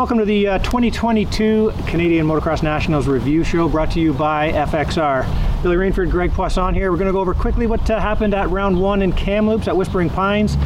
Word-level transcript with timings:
Welcome 0.00 0.16
to 0.16 0.24
the 0.24 0.48
uh, 0.48 0.58
2022 0.60 1.74
Canadian 1.86 2.26
Motocross 2.26 2.62
Nationals 2.62 3.06
Review 3.06 3.44
Show 3.44 3.68
brought 3.68 3.90
to 3.90 4.00
you 4.00 4.14
by 4.14 4.50
FXR. 4.50 5.62
Billy 5.62 5.76
Rainford, 5.76 6.10
Greg 6.10 6.32
Poisson 6.32 6.72
here. 6.72 6.90
We're 6.90 6.96
going 6.96 7.08
to 7.08 7.12
go 7.12 7.20
over 7.20 7.34
quickly 7.34 7.66
what 7.66 7.90
uh, 7.90 8.00
happened 8.00 8.32
at 8.32 8.48
round 8.48 8.80
one 8.80 9.02
in 9.02 9.12
Kamloops 9.12 9.68
at 9.68 9.76
Whispering 9.76 10.08
Pines. 10.08 10.56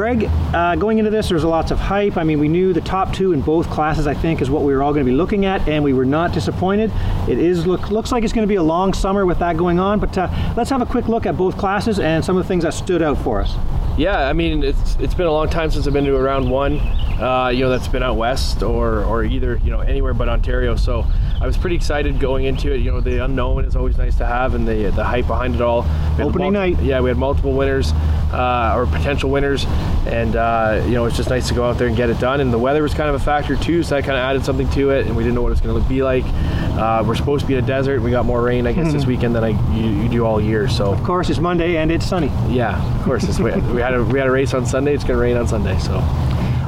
Greg, 0.00 0.30
uh, 0.54 0.76
going 0.76 0.96
into 0.96 1.10
this, 1.10 1.28
there's 1.28 1.44
lots 1.44 1.70
of 1.70 1.78
hype. 1.78 2.16
I 2.16 2.24
mean, 2.24 2.38
we 2.40 2.48
knew 2.48 2.72
the 2.72 2.80
top 2.80 3.12
two 3.12 3.34
in 3.34 3.42
both 3.42 3.68
classes, 3.68 4.06
I 4.06 4.14
think, 4.14 4.40
is 4.40 4.48
what 4.48 4.62
we 4.62 4.74
were 4.74 4.82
all 4.82 4.94
going 4.94 5.04
to 5.04 5.12
be 5.12 5.14
looking 5.14 5.44
at, 5.44 5.68
and 5.68 5.84
we 5.84 5.92
were 5.92 6.06
not 6.06 6.32
disappointed. 6.32 6.90
It 7.28 7.38
is 7.38 7.66
look 7.66 7.90
looks 7.90 8.10
like 8.10 8.24
it's 8.24 8.32
going 8.32 8.46
to 8.46 8.48
be 8.48 8.54
a 8.54 8.62
long 8.62 8.94
summer 8.94 9.26
with 9.26 9.38
that 9.40 9.58
going 9.58 9.78
on, 9.78 10.00
but 10.00 10.16
uh, 10.16 10.54
let's 10.56 10.70
have 10.70 10.80
a 10.80 10.86
quick 10.86 11.06
look 11.06 11.26
at 11.26 11.36
both 11.36 11.58
classes 11.58 11.98
and 11.98 12.24
some 12.24 12.34
of 12.38 12.42
the 12.42 12.48
things 12.48 12.64
that 12.64 12.72
stood 12.72 13.02
out 13.02 13.18
for 13.18 13.42
us. 13.42 13.54
Yeah, 13.98 14.26
I 14.26 14.32
mean, 14.32 14.64
it's 14.64 14.96
it's 14.96 15.12
been 15.12 15.26
a 15.26 15.32
long 15.32 15.50
time 15.50 15.70
since 15.70 15.86
I've 15.86 15.92
been 15.92 16.06
to 16.06 16.16
a 16.16 16.22
round 16.22 16.50
one. 16.50 16.78
Uh, 17.20 17.50
you 17.52 17.60
know, 17.60 17.68
that's 17.68 17.88
been 17.88 18.02
out 18.02 18.16
west 18.16 18.62
or 18.62 19.04
or 19.04 19.22
either 19.22 19.60
you 19.62 19.70
know 19.70 19.80
anywhere 19.80 20.14
but 20.14 20.30
Ontario. 20.30 20.76
So 20.76 21.04
I 21.40 21.46
was 21.46 21.56
pretty 21.56 21.76
excited 21.76 22.20
going 22.20 22.44
into 22.44 22.70
it. 22.72 22.80
You 22.82 22.90
know, 22.92 23.00
the 23.00 23.24
unknown 23.24 23.64
is 23.64 23.74
always 23.74 23.96
nice 23.96 24.14
to 24.16 24.26
have, 24.26 24.54
and 24.54 24.68
the 24.68 24.90
the 24.90 25.04
hype 25.04 25.26
behind 25.26 25.54
it 25.54 25.62
all. 25.62 25.86
Opening 26.18 26.52
mul- 26.52 26.62
night. 26.62 26.80
Yeah, 26.82 27.00
we 27.00 27.08
had 27.08 27.16
multiple 27.16 27.52
winners 27.54 27.92
uh, 28.32 28.74
or 28.76 28.84
potential 28.86 29.30
winners, 29.30 29.64
and 30.06 30.36
uh, 30.36 30.82
you 30.86 30.92
know 30.92 31.06
it's 31.06 31.16
just 31.16 31.30
nice 31.30 31.48
to 31.48 31.54
go 31.54 31.64
out 31.64 31.78
there 31.78 31.88
and 31.88 31.96
get 31.96 32.10
it 32.10 32.18
done. 32.20 32.40
And 32.40 32.52
the 32.52 32.58
weather 32.58 32.82
was 32.82 32.92
kind 32.92 33.08
of 33.08 33.14
a 33.14 33.24
factor 33.24 33.56
too, 33.56 33.82
so 33.82 33.96
I 33.96 34.02
kind 34.02 34.12
of 34.18 34.18
added 34.22 34.44
something 34.44 34.68
to 34.70 34.90
it, 34.90 35.06
and 35.06 35.16
we 35.16 35.22
didn't 35.22 35.34
know 35.34 35.40
what 35.42 35.48
it 35.48 35.52
was 35.52 35.60
going 35.62 35.82
to 35.82 35.88
be 35.88 36.02
like. 36.02 36.24
Uh, 36.26 37.02
we're 37.06 37.14
supposed 37.14 37.40
to 37.42 37.46
be 37.48 37.54
in 37.54 37.64
a 37.64 37.66
desert. 37.66 38.02
We 38.02 38.10
got 38.10 38.26
more 38.26 38.42
rain, 38.42 38.66
I 38.66 38.72
guess, 38.72 38.92
this 38.92 39.06
weekend 39.06 39.34
than 39.34 39.42
I 39.44 39.48
you, 39.74 40.02
you 40.02 40.08
do 40.10 40.24
all 40.26 40.40
year. 40.42 40.68
So 40.68 40.92
Of 40.92 41.02
course, 41.04 41.30
it's 41.30 41.38
Monday 41.40 41.76
and 41.78 41.90
it's 41.90 42.04
sunny. 42.06 42.30
yeah, 42.50 42.76
of 42.98 43.02
course, 43.04 43.24
it's, 43.24 43.38
we, 43.38 43.50
we 43.72 43.80
had 43.80 43.94
a 43.94 44.04
we 44.04 44.18
had 44.18 44.28
a 44.28 44.30
race 44.30 44.52
on 44.52 44.66
Sunday. 44.66 44.94
It's 44.94 45.04
going 45.04 45.16
to 45.18 45.22
rain 45.22 45.38
on 45.38 45.48
Sunday, 45.48 45.78
so. 45.78 46.02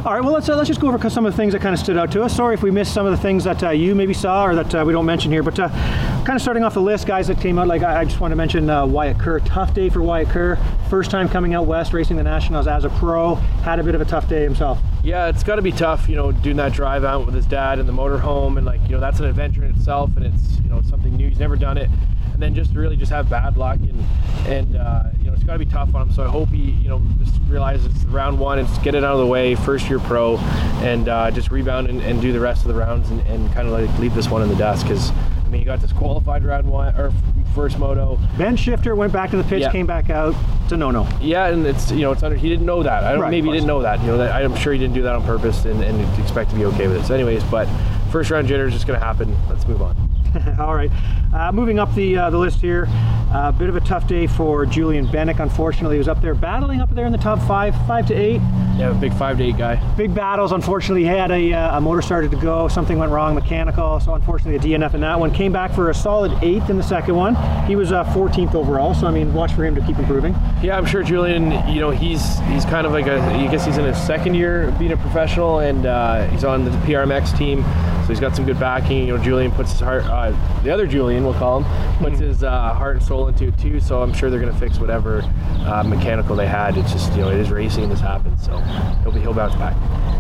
All 0.05 0.13
right, 0.13 0.21
well, 0.21 0.33
let's, 0.33 0.49
uh, 0.49 0.57
let's 0.57 0.67
just 0.67 0.81
go 0.81 0.89
over 0.89 1.09
some 1.09 1.25
of 1.27 1.33
the 1.33 1.37
things 1.37 1.53
that 1.53 1.63
kind 1.63 1.73
of 1.73 1.79
stood 1.79 1.97
out 1.97 2.11
to 2.11 2.25
us. 2.25 2.35
Sorry 2.35 2.55
if 2.55 2.63
we 2.65 2.73
missed 2.73 2.93
some 2.93 3.07
of 3.07 3.13
the 3.13 3.23
things 3.23 3.45
that 3.45 3.63
uh, 3.63 3.71
you 3.71 3.95
maybe 3.95 4.13
saw 4.13 4.45
or 4.45 4.57
that 4.57 4.75
uh, 4.75 4.85
we 4.85 4.93
don't 4.93 5.07
mention 5.07 5.31
here, 5.31 5.45
but 5.45 5.57
uh, 5.61 5.69
kind 5.69 6.31
of 6.31 6.43
starting 6.43 6.65
off 6.65 6.75
the 6.75 6.83
list, 6.83 7.07
guys 7.07 7.29
that 7.29 7.41
came 7.41 7.57
out, 7.57 7.69
like 7.69 7.83
I, 7.83 8.01
I 8.01 8.05
just 8.05 8.19
want 8.19 8.33
to 8.33 8.37
mention 8.37 8.69
uh, 8.69 8.85
Wyatt 8.85 9.21
Kerr. 9.21 9.39
Tough 9.39 9.75
day 9.75 9.89
for 9.91 10.03
Wyatt 10.03 10.29
Kerr. 10.29 10.59
First 10.91 11.13
time 11.13 11.29
coming 11.29 11.55
out 11.55 11.67
west, 11.67 11.93
racing 11.93 12.17
the 12.17 12.25
Nationals 12.25 12.67
as 12.67 12.85
a 12.85 12.91
pro. 12.91 13.37
Had 13.63 13.79
a 13.79 13.85
bit 13.85 13.95
of 13.95 14.01
a 14.01 14.05
tough 14.05 14.29
day 14.29 14.43
himself. 14.43 14.81
Yeah, 15.05 15.29
it's 15.29 15.45
got 15.45 15.55
to 15.55 15.63
be 15.63 15.71
tough, 15.71 16.09
you 16.09 16.17
know, 16.17 16.33
doing 16.33 16.57
that 16.57 16.73
drive 16.73 17.05
out 17.05 17.25
with 17.25 17.37
his 17.37 17.47
dad 17.47 17.79
in 17.79 17.87
the 17.87 17.93
motorhome, 17.93 18.57
and 18.57 18.67
like, 18.67 18.81
you 18.83 18.97
know, 18.97 19.01
that's 19.01 19.21
an 19.21 19.27
adventure 19.27 19.65
in 19.65 19.73
itself, 19.73 20.11
and 20.17 20.27
it's, 20.27 20.59
you 20.65 20.69
know, 20.69 20.83
something 20.83 21.17
new. 21.17 21.29
He's 21.29 21.39
never 21.39 21.55
done 21.55 21.79
it, 21.79 21.89
and 22.33 22.43
then 22.43 22.57
just 22.57 22.75
really 22.75 22.97
just 22.97 23.13
have 23.13 23.31
bad 23.31 23.57
luck, 23.57 23.79
and 23.79 24.05
and 24.49 24.77
uh, 24.77 25.05
you 25.21 25.31
know, 25.31 25.32
it's 25.43 25.49
got 25.49 25.55
to 25.55 25.59
be 25.59 25.67
tough 25.67 25.93
on 25.97 26.03
him. 26.09 26.15
So 26.15 26.23
I 26.23 26.29
hope 26.29 26.51
he, 26.51 26.71
you 26.71 26.89
know, 26.89 27.03
just 27.19 27.35
realizes 27.49 27.93
round 28.07 28.39
one 28.39 28.61
and 28.61 28.69
just 28.69 28.81
get 28.83 28.95
it 28.95 29.03
out 29.03 29.15
of 29.15 29.19
the 29.19 29.27
way, 29.27 29.57
first 29.57 29.89
year 29.91 29.99
pro, 29.99 30.39
and 30.39 31.09
uh, 31.09 31.33
just 31.33 31.51
rebound 31.51 31.89
and, 31.89 32.01
and 32.01 32.23
do 32.23 32.33
the 32.33 32.39
rest 32.39 32.63
of 32.63 32.69
the 32.69 32.75
rounds, 32.75 33.11
and, 33.11 33.21
and 33.23 33.53
kind 33.53 33.67
of 33.67 33.73
like 33.75 33.99
leave 33.99 34.15
this 34.15 34.29
one 34.29 34.43
in 34.43 34.49
the 34.49 34.55
dust 34.55 34.85
because. 34.87 35.11
I 35.11 35.55
mean, 35.55 35.61
you 35.61 35.67
got 35.67 35.83
this 35.83 35.93
qualified 35.93 36.47
round 36.47 36.67
one 36.67 36.99
or 36.99 37.13
first 37.55 37.79
moto, 37.79 38.19
Ben 38.39 38.57
Shifter 38.57 38.97
went 38.97 39.13
back 39.13 39.29
to 39.33 39.37
the 39.37 39.45
pitch, 39.45 39.61
Yeah. 39.61 39.71
came 39.71 39.87
back 39.87 40.09
out. 40.09 40.35
It's 40.63 40.73
a 40.73 40.79
no-no. 40.79 41.07
Yeah, 41.21 41.49
and 41.49 41.67
it's 41.67 41.91
you 41.91 42.01
know 42.01 42.13
it's 42.13 42.23
under. 42.23 42.39
He 42.39 42.49
didn't 42.49 42.65
know 42.65 42.83
that. 42.83 43.05
I 43.05 43.13
don't. 43.13 43.21
Right, 43.21 43.31
maybe 43.31 43.49
he 43.49 43.53
didn't 43.53 43.67
know 43.67 43.83
that. 43.83 44.01
You 44.01 44.07
know 44.07 44.17
that 44.17 44.33
I'm 44.33 44.57
sure 44.57 44.73
he 44.73 44.79
didn't 44.79 44.95
do 44.95 45.03
that 45.03 45.15
on 45.15 45.23
purpose, 45.25 45.67
and, 45.67 45.83
and 45.85 46.19
expect 46.19 46.49
to 46.51 46.57
be 46.57 46.65
okay 46.67 46.89
with 46.89 47.05
it. 47.05 47.05
So, 47.05 47.13
anyways, 47.15 47.45
but 47.45 47.69
first 48.11 48.31
round 48.31 48.49
jitter 48.49 48.67
is 48.67 48.73
just 48.73 48.87
going 48.87 48.99
to 48.99 49.05
happen. 49.05 49.37
Let's 49.51 49.67
move 49.69 49.83
on. 49.83 50.12
All 50.59 50.75
right, 50.75 50.91
uh, 51.35 51.53
moving 51.53 51.79
up 51.79 51.95
the 51.95 52.17
uh, 52.17 52.31
the 52.31 52.39
list 52.39 52.61
here. 52.61 52.89
A 53.35 53.55
bit 53.57 53.71
of 53.71 53.77
a 53.77 53.81
tough 53.81 54.07
day 54.07 54.27
for 54.27 54.67
Julien 54.67 55.07
Benek. 55.07 55.41
Unfortunately, 55.41 55.97
he 55.97 55.99
was 55.99 56.09
up 56.09 56.21
there 56.21 56.35
battling 56.35 56.81
up 56.81 56.95
there 56.95 57.07
in 57.07 57.13
the 57.13 57.19
top 57.19 57.41
five, 57.49 57.75
five 57.87 58.07
to 58.09 58.15
eight. 58.15 58.41
Yeah, 58.83 58.91
a 58.91 58.95
big 58.95 59.15
five 59.15 59.39
to 59.39 59.45
eight 59.45 59.57
guy. 59.57 59.77
Big 59.95 60.13
battles. 60.13 60.51
Unfortunately, 60.51 61.03
he 61.03 61.07
had 61.07 61.31
a, 61.31 61.53
uh, 61.53 61.79
a 61.79 61.81
motor 61.81 62.03
started 62.03 62.33
to 62.33 62.37
go. 62.37 62.67
Something 62.67 62.99
went 62.99 63.13
wrong, 63.13 63.33
mechanical. 63.33 64.01
So 64.01 64.13
unfortunately, 64.15 64.57
a 64.57 64.77
DNF 64.77 64.95
in 64.95 65.03
that 65.03 65.21
one. 65.21 65.33
Came 65.33 65.53
back 65.53 65.73
for 65.73 65.91
a 65.91 65.95
solid 65.95 66.37
eighth 66.43 66.69
in 66.69 66.79
the 66.79 66.83
second 66.83 67.15
one. 67.15 67.37
He 67.67 67.77
was 67.77 67.93
uh, 67.93 68.03
14th 68.07 68.57
overall. 68.57 68.93
So 68.93 69.07
I 69.07 69.13
mean, 69.13 69.33
watch 69.33 69.53
for 69.53 69.65
him 69.65 69.77
to 69.77 69.81
keep 69.83 70.01
improving. 70.01 70.33
Yeah, 70.65 70.77
I'm 70.77 70.85
sure 70.85 71.05
Julian. 71.05 71.53
You 71.73 71.79
know, 71.79 71.91
he's 71.91 72.41
he's 72.49 72.65
kind 72.65 72.85
of 72.85 72.93
like 72.93 73.07
a. 73.07 73.21
I 73.21 73.47
guess 73.53 73.65
he's 73.65 73.79
in 73.79 73.85
his 73.85 73.97
second 74.03 74.35
year 74.35 74.75
being 74.81 74.91
a 74.91 74.97
professional, 74.97 75.61
and 75.61 75.87
uh, 75.87 76.27
he's 76.31 76.43
on 76.43 76.65
the 76.65 76.73
PRMX 76.79 77.39
team. 77.39 77.63
So 78.03 78.09
he's 78.09 78.19
got 78.19 78.35
some 78.35 78.45
good 78.45 78.59
backing. 78.59 79.07
You 79.07 79.17
know, 79.17 79.23
Julian 79.23 79.53
puts 79.53 79.71
his 79.71 79.81
heart. 79.81 80.03
Uh, 80.07 80.33
the 80.65 80.71
other 80.71 80.89
Julian, 80.89 81.23
we'll 81.23 81.35
call 81.35 81.63
him, 81.63 81.99
puts 81.99 82.19
his 82.19 82.43
uh, 82.43 82.75
heart 82.75 82.97
and 82.97 83.05
soul 83.05 83.29
into 83.29 83.47
it 83.47 83.59
too. 83.61 83.79
So 83.79 84.03
I'm 84.03 84.13
sure 84.13 84.29
they're 84.29 84.41
going 84.41 84.53
to 84.53 84.59
fix 84.59 84.81
whatever 84.81 85.23
uh, 85.61 85.85
mechanical 85.87 86.35
they 86.35 86.49
had. 86.49 86.77
It's 86.77 86.93
just 86.93 87.13
you 87.13 87.19
know 87.19 87.31
it 87.31 87.39
is 87.39 87.51
racing. 87.53 87.89
This 87.89 88.01
happens. 88.01 88.45
So 88.45 88.55
he'll 89.03 89.13
be 89.13 89.21
he'll 89.21 89.35
bounce 89.35 89.55
back. 89.55 89.75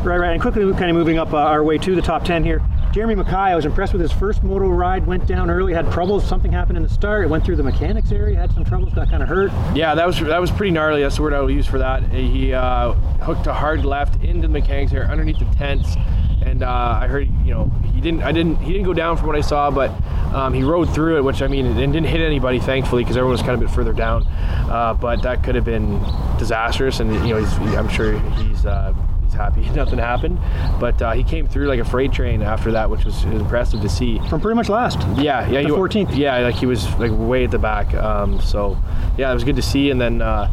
Right, 0.04 0.18
right. 0.18 0.32
And 0.32 0.40
quickly, 0.40 0.62
kind 0.72 0.90
of 0.90 0.96
moving 0.96 1.18
up 1.18 1.32
uh, 1.32 1.38
our 1.38 1.62
way 1.62 1.78
to 1.78 1.94
the 1.94 2.02
top 2.02 2.24
10 2.24 2.44
here. 2.44 2.60
Jeremy 2.92 3.14
Mackay, 3.14 3.34
I 3.34 3.56
was 3.56 3.64
impressed 3.64 3.94
with 3.94 4.02
his 4.02 4.12
first 4.12 4.42
moto 4.42 4.68
ride. 4.68 5.06
Went 5.06 5.26
down 5.26 5.48
early, 5.48 5.72
had 5.72 5.90
troubles. 5.90 6.28
Something 6.28 6.52
happened 6.52 6.76
in 6.76 6.82
the 6.82 6.90
start. 6.90 7.24
It 7.24 7.28
went 7.28 7.42
through 7.42 7.56
the 7.56 7.62
mechanics 7.62 8.12
area, 8.12 8.38
had 8.38 8.52
some 8.52 8.64
troubles, 8.64 8.92
got 8.92 9.08
kind 9.08 9.22
of 9.22 9.30
hurt. 9.30 9.50
Yeah, 9.74 9.94
that 9.94 10.06
was 10.06 10.20
that 10.20 10.40
was 10.40 10.50
pretty 10.50 10.72
gnarly. 10.72 11.00
That's 11.00 11.16
the 11.16 11.22
word 11.22 11.32
I 11.32 11.40
will 11.40 11.50
use 11.50 11.66
for 11.66 11.78
that. 11.78 12.02
He 12.10 12.52
uh, 12.52 12.92
hooked 13.22 13.46
a 13.46 13.54
hard 13.54 13.86
left 13.86 14.22
into 14.22 14.42
the 14.42 14.52
mechanics 14.52 14.92
area 14.92 15.08
underneath 15.08 15.38
the 15.38 15.46
tents, 15.56 15.96
and 16.44 16.62
uh, 16.62 16.98
I 17.00 17.06
heard 17.06 17.28
you 17.46 17.54
know 17.54 17.72
he 17.94 18.02
didn't 18.02 18.24
I 18.24 18.32
didn't 18.32 18.56
he 18.56 18.72
didn't 18.72 18.84
go 18.84 18.92
down 18.92 19.16
from 19.16 19.26
what 19.26 19.36
I 19.36 19.40
saw, 19.40 19.70
but 19.70 19.90
um, 20.34 20.52
he 20.54 20.62
rode 20.62 20.92
through 20.94 21.18
it, 21.18 21.24
which 21.24 21.42
I 21.42 21.46
mean, 21.48 21.66
and 21.66 21.76
didn't 21.92 22.06
hit 22.06 22.20
anybody 22.20 22.58
thankfully 22.58 23.02
because 23.04 23.16
everyone 23.16 23.32
was 23.32 23.42
kind 23.42 23.52
of 23.54 23.62
a 23.62 23.64
bit 23.66 23.74
further 23.74 23.92
down. 23.92 24.24
Uh, 24.26 24.96
but 24.98 25.22
that 25.22 25.42
could 25.44 25.54
have 25.54 25.64
been 25.64 26.00
disastrous, 26.38 27.00
and 27.00 27.12
you 27.26 27.34
know 27.34 27.36
he's, 27.44 27.52
I'm 27.76 27.88
sure 27.88 28.18
he's. 28.18 28.66
Uh, 28.66 28.94
He's 29.24 29.38
happy 29.38 29.60
nothing 29.74 29.98
happened, 29.98 30.38
but 30.78 31.00
uh, 31.00 31.12
he 31.12 31.24
came 31.24 31.48
through 31.48 31.66
like 31.66 31.80
a 31.80 31.86
freight 31.86 32.12
train 32.12 32.42
after 32.42 32.72
that, 32.72 32.90
which 32.90 33.06
was 33.06 33.24
impressive 33.24 33.80
to 33.80 33.88
see. 33.88 34.18
From 34.28 34.42
pretty 34.42 34.56
much 34.56 34.68
last. 34.68 34.98
Yeah, 35.16 35.48
yeah, 35.48 35.62
The 35.62 35.68
he 35.68 35.68
14th. 35.68 36.14
Yeah, 36.14 36.36
like 36.40 36.54
he 36.56 36.66
was 36.66 36.86
like 36.98 37.10
way 37.14 37.44
at 37.44 37.50
the 37.50 37.58
back. 37.58 37.94
Um, 37.94 38.42
so 38.42 38.76
yeah, 39.16 39.30
it 39.30 39.34
was 39.34 39.42
good 39.42 39.56
to 39.56 39.62
see, 39.62 39.88
and 39.90 39.98
then 39.98 40.20
uh, 40.20 40.50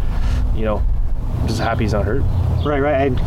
you 0.56 0.64
know, 0.64 0.82
just 1.46 1.60
happy 1.60 1.84
he's 1.84 1.92
not 1.92 2.06
hurt. 2.06 2.22
Right, 2.66 2.80
right. 2.80 3.02
And 3.08 3.20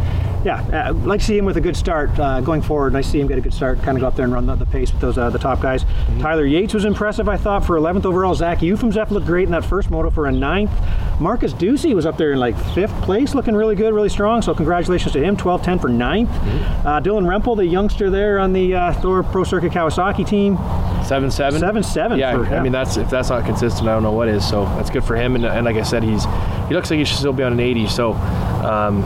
yeah, 0.44 0.88
uh, 0.88 0.92
like 0.92 1.20
to 1.20 1.26
see 1.26 1.38
him 1.38 1.44
with 1.44 1.56
a 1.56 1.60
good 1.60 1.76
start 1.76 2.18
uh, 2.18 2.40
going 2.40 2.62
forward. 2.62 2.92
Nice 2.92 3.06
to 3.06 3.12
see 3.12 3.20
him 3.20 3.28
get 3.28 3.38
a 3.38 3.40
good 3.40 3.54
start, 3.54 3.82
kind 3.82 3.96
of 3.96 4.00
go 4.02 4.08
up 4.08 4.16
there 4.16 4.24
and 4.24 4.32
run 4.32 4.46
the, 4.46 4.54
the 4.56 4.66
pace 4.66 4.92
with 4.92 5.00
those 5.00 5.18
uh, 5.18 5.30
the 5.30 5.38
top 5.38 5.60
guys. 5.60 5.84
Tyler 6.20 6.44
Yates 6.44 6.74
was 6.74 6.84
impressive, 6.84 7.28
I 7.28 7.36
thought, 7.36 7.64
for 7.64 7.78
11th 7.78 8.04
overall. 8.04 8.34
Zach 8.34 8.58
Euphems 8.58 9.10
looked 9.10 9.26
great 9.26 9.44
in 9.44 9.52
that 9.52 9.64
first 9.64 9.90
moto 9.90 10.10
for 10.10 10.26
a 10.26 10.32
ninth. 10.32 10.72
Marcus 11.20 11.52
Ducey 11.52 11.94
was 11.94 12.06
up 12.06 12.16
there 12.16 12.32
in 12.32 12.38
like 12.38 12.58
fifth 12.74 12.94
place, 13.02 13.34
looking 13.34 13.54
really 13.54 13.76
good, 13.76 13.94
really 13.94 14.08
strong. 14.08 14.42
So 14.42 14.54
congratulations 14.54 15.12
to 15.12 15.22
him, 15.22 15.36
12-10 15.36 15.80
for 15.80 15.88
ninth. 15.88 16.30
Uh, 16.30 17.00
Dylan 17.00 17.26
Rempel, 17.26 17.56
the 17.56 17.66
youngster 17.66 18.10
there 18.10 18.38
on 18.38 18.52
the 18.52 18.74
uh, 18.74 18.92
Thor 18.94 19.22
Pro 19.22 19.44
Circuit 19.44 19.72
Kawasaki 19.72 20.26
team, 20.26 20.58
Seven 21.04 21.30
seven. 21.30 21.60
7-7. 21.60 22.18
Yeah, 22.18 22.36
for, 22.36 22.46
I 22.54 22.62
mean 22.62 22.72
that's 22.72 22.96
if 22.96 23.10
that's 23.10 23.28
not 23.28 23.44
consistent, 23.44 23.88
I 23.88 23.92
don't 23.92 24.02
know 24.02 24.12
what 24.12 24.28
is. 24.28 24.48
So 24.48 24.64
that's 24.64 24.88
good 24.88 25.04
for 25.04 25.16
him, 25.16 25.34
and, 25.34 25.44
and 25.44 25.64
like 25.64 25.76
I 25.76 25.82
said, 25.82 26.02
he's 26.02 26.24
he 26.68 26.74
looks 26.74 26.90
like 26.90 26.98
he 26.98 27.04
should 27.04 27.18
still 27.18 27.32
be 27.32 27.42
on 27.42 27.52
an 27.52 27.60
80. 27.60 27.88
So 27.88 28.12
um, 28.12 29.02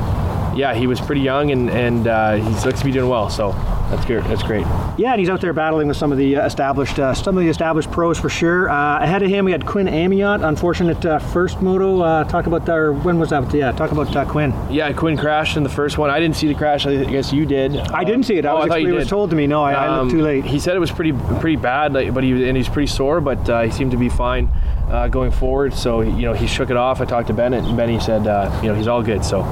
yeah, 0.56 0.74
he 0.74 0.86
was 0.86 1.00
pretty 1.00 1.20
young, 1.20 1.50
and 1.50 1.70
and 1.70 2.06
uh, 2.08 2.34
he 2.36 2.66
looks 2.66 2.80
to 2.80 2.84
be 2.84 2.92
doing 2.92 3.08
well. 3.08 3.28
So 3.30 3.52
that's 3.90 4.04
good. 4.04 4.24
That's 4.24 4.42
great. 4.42 4.66
Yeah, 4.98 5.12
and 5.12 5.20
he's 5.20 5.28
out 5.28 5.40
there 5.40 5.52
battling 5.52 5.88
with 5.88 5.96
some 5.96 6.10
of 6.12 6.18
the 6.18 6.36
uh, 6.36 6.46
established, 6.46 6.98
uh, 6.98 7.14
some 7.14 7.36
of 7.36 7.44
the 7.44 7.50
established 7.50 7.90
pros 7.90 8.18
for 8.18 8.28
sure. 8.28 8.68
Uh, 8.70 9.00
ahead 9.02 9.22
of 9.22 9.28
him, 9.30 9.44
we 9.44 9.52
had 9.52 9.66
Quinn 9.66 9.86
Amyotte. 9.86 10.46
Unfortunate 10.46 11.04
uh, 11.04 11.18
first 11.18 11.60
moto. 11.62 12.00
Uh, 12.00 12.24
talk 12.24 12.46
about 12.46 12.68
our 12.68 12.92
when 12.92 13.18
was 13.18 13.30
that? 13.30 13.52
Yeah, 13.54 13.70
talk 13.72 13.92
about 13.92 14.14
uh, 14.16 14.24
Quinn. 14.24 14.52
Yeah, 14.70 14.92
Quinn 14.92 15.16
crashed 15.16 15.56
in 15.56 15.62
the 15.62 15.68
first 15.68 15.98
one. 15.98 16.10
I 16.10 16.18
didn't 16.18 16.36
see 16.36 16.48
the 16.48 16.54
crash. 16.54 16.86
I 16.86 17.04
guess 17.04 17.32
you 17.32 17.46
did. 17.46 17.76
I 17.76 18.02
didn't 18.04 18.24
see 18.24 18.36
it. 18.38 18.46
I 18.46 18.50
Oh, 18.50 18.58
was, 18.64 18.70
I 18.70 18.78
it 18.78 18.92
was 18.92 19.08
told 19.08 19.30
to 19.30 19.36
me. 19.36 19.46
No, 19.46 19.62
I, 19.62 19.72
I 19.74 19.86
Um, 19.88 20.08
looked 20.08 20.10
too 20.18 20.22
late. 20.22 20.44
He 20.44 20.58
said 20.58 20.74
it 20.74 20.80
was 20.80 20.90
pretty 20.90 21.12
pretty 21.40 21.56
bad, 21.56 21.92
like, 21.92 22.12
but 22.14 22.24
he 22.24 22.48
and 22.48 22.56
he's 22.56 22.68
pretty 22.68 22.86
sore, 22.88 23.20
but 23.20 23.48
uh, 23.48 23.62
he 23.62 23.70
seemed 23.70 23.90
to 23.92 23.96
be 23.98 24.08
fine 24.08 24.50
uh, 24.88 25.08
going 25.08 25.30
forward. 25.30 25.74
So 25.74 26.00
you 26.00 26.22
know 26.22 26.32
he 26.32 26.46
shook 26.46 26.70
it 26.70 26.76
off. 26.76 27.00
I 27.00 27.04
talked 27.04 27.28
to 27.28 27.34
Bennett, 27.34 27.64
and 27.64 27.76
Benny 27.76 28.00
said 28.00 28.26
uh, 28.26 28.50
you 28.62 28.68
know 28.68 28.74
he's 28.74 28.88
all 28.88 29.02
good. 29.02 29.24
So 29.24 29.42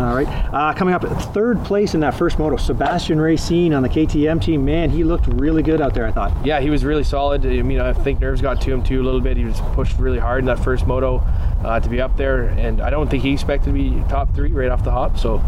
All 0.00 0.14
right. 0.14 0.26
Uh, 0.50 0.72
coming 0.72 0.94
up 0.94 1.02
third 1.34 1.62
place 1.62 1.92
in 1.92 2.00
that 2.00 2.14
first 2.14 2.38
moto, 2.38 2.56
Sebastian 2.56 3.20
Racine 3.20 3.74
on 3.74 3.82
the 3.82 3.88
KTM 3.88 4.40
team. 4.40 4.64
Man, 4.64 4.88
he 4.88 5.04
looked 5.04 5.26
really 5.26 5.62
good 5.62 5.82
out 5.82 5.92
there. 5.92 6.06
I 6.06 6.10
thought. 6.10 6.34
yeah, 6.44 6.58
he 6.58 6.70
was 6.70 6.86
really 6.86 7.04
solid. 7.04 7.44
I 7.44 7.60
mean, 7.60 7.80
I 7.80 7.92
think 7.92 8.18
nerves 8.18 8.40
got 8.40 8.62
to 8.62 8.72
him 8.72 8.82
too 8.82 9.02
a 9.02 9.04
little 9.04 9.20
bit. 9.20 9.36
He 9.36 9.44
was 9.44 9.60
pushed 9.74 9.98
really 9.98 10.18
hard 10.18 10.38
in 10.38 10.46
that 10.46 10.58
first 10.58 10.86
moto 10.86 11.18
uh, 11.62 11.80
to 11.80 11.88
be 11.90 12.00
up 12.00 12.16
there, 12.16 12.44
and 12.44 12.80
I 12.80 12.88
don't 12.88 13.10
think 13.10 13.22
he 13.22 13.32
expected 13.34 13.66
to 13.66 13.72
be 13.74 13.90
top 14.08 14.34
three 14.34 14.50
right 14.52 14.70
off 14.70 14.82
the 14.84 14.90
hop. 14.90 15.18
So. 15.18 15.42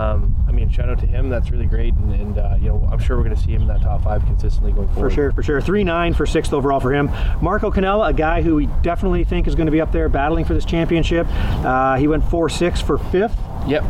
Um, 0.00 0.34
I 0.48 0.52
mean, 0.52 0.70
shout 0.70 0.88
out 0.88 0.98
to 1.00 1.06
him. 1.06 1.28
That's 1.28 1.50
really 1.50 1.66
great, 1.66 1.92
and, 1.92 2.14
and 2.14 2.38
uh, 2.38 2.56
you 2.58 2.68
know, 2.68 2.88
I'm 2.90 2.98
sure 2.98 3.18
we're 3.18 3.24
going 3.24 3.36
to 3.36 3.42
see 3.42 3.52
him 3.52 3.62
in 3.62 3.68
that 3.68 3.82
top 3.82 4.02
five 4.02 4.24
consistently 4.24 4.72
going 4.72 4.88
forward. 4.88 5.10
For 5.10 5.14
sure, 5.14 5.32
for 5.32 5.42
sure. 5.42 5.60
3 5.60 5.84
9 5.84 6.14
for 6.14 6.24
sixth 6.24 6.54
overall 6.54 6.80
for 6.80 6.94
him. 6.94 7.10
Marco 7.42 7.70
Cannella, 7.70 8.08
a 8.08 8.14
guy 8.14 8.40
who 8.40 8.54
we 8.54 8.66
definitely 8.80 9.24
think 9.24 9.46
is 9.46 9.54
going 9.54 9.66
to 9.66 9.72
be 9.72 9.80
up 9.80 9.92
there 9.92 10.08
battling 10.08 10.46
for 10.46 10.54
this 10.54 10.64
championship. 10.64 11.26
Uh, 11.28 11.96
he 11.96 12.08
went 12.08 12.24
4 12.30 12.48
6 12.48 12.80
for 12.80 12.96
fifth. 12.96 13.36
Yep. 13.68 13.84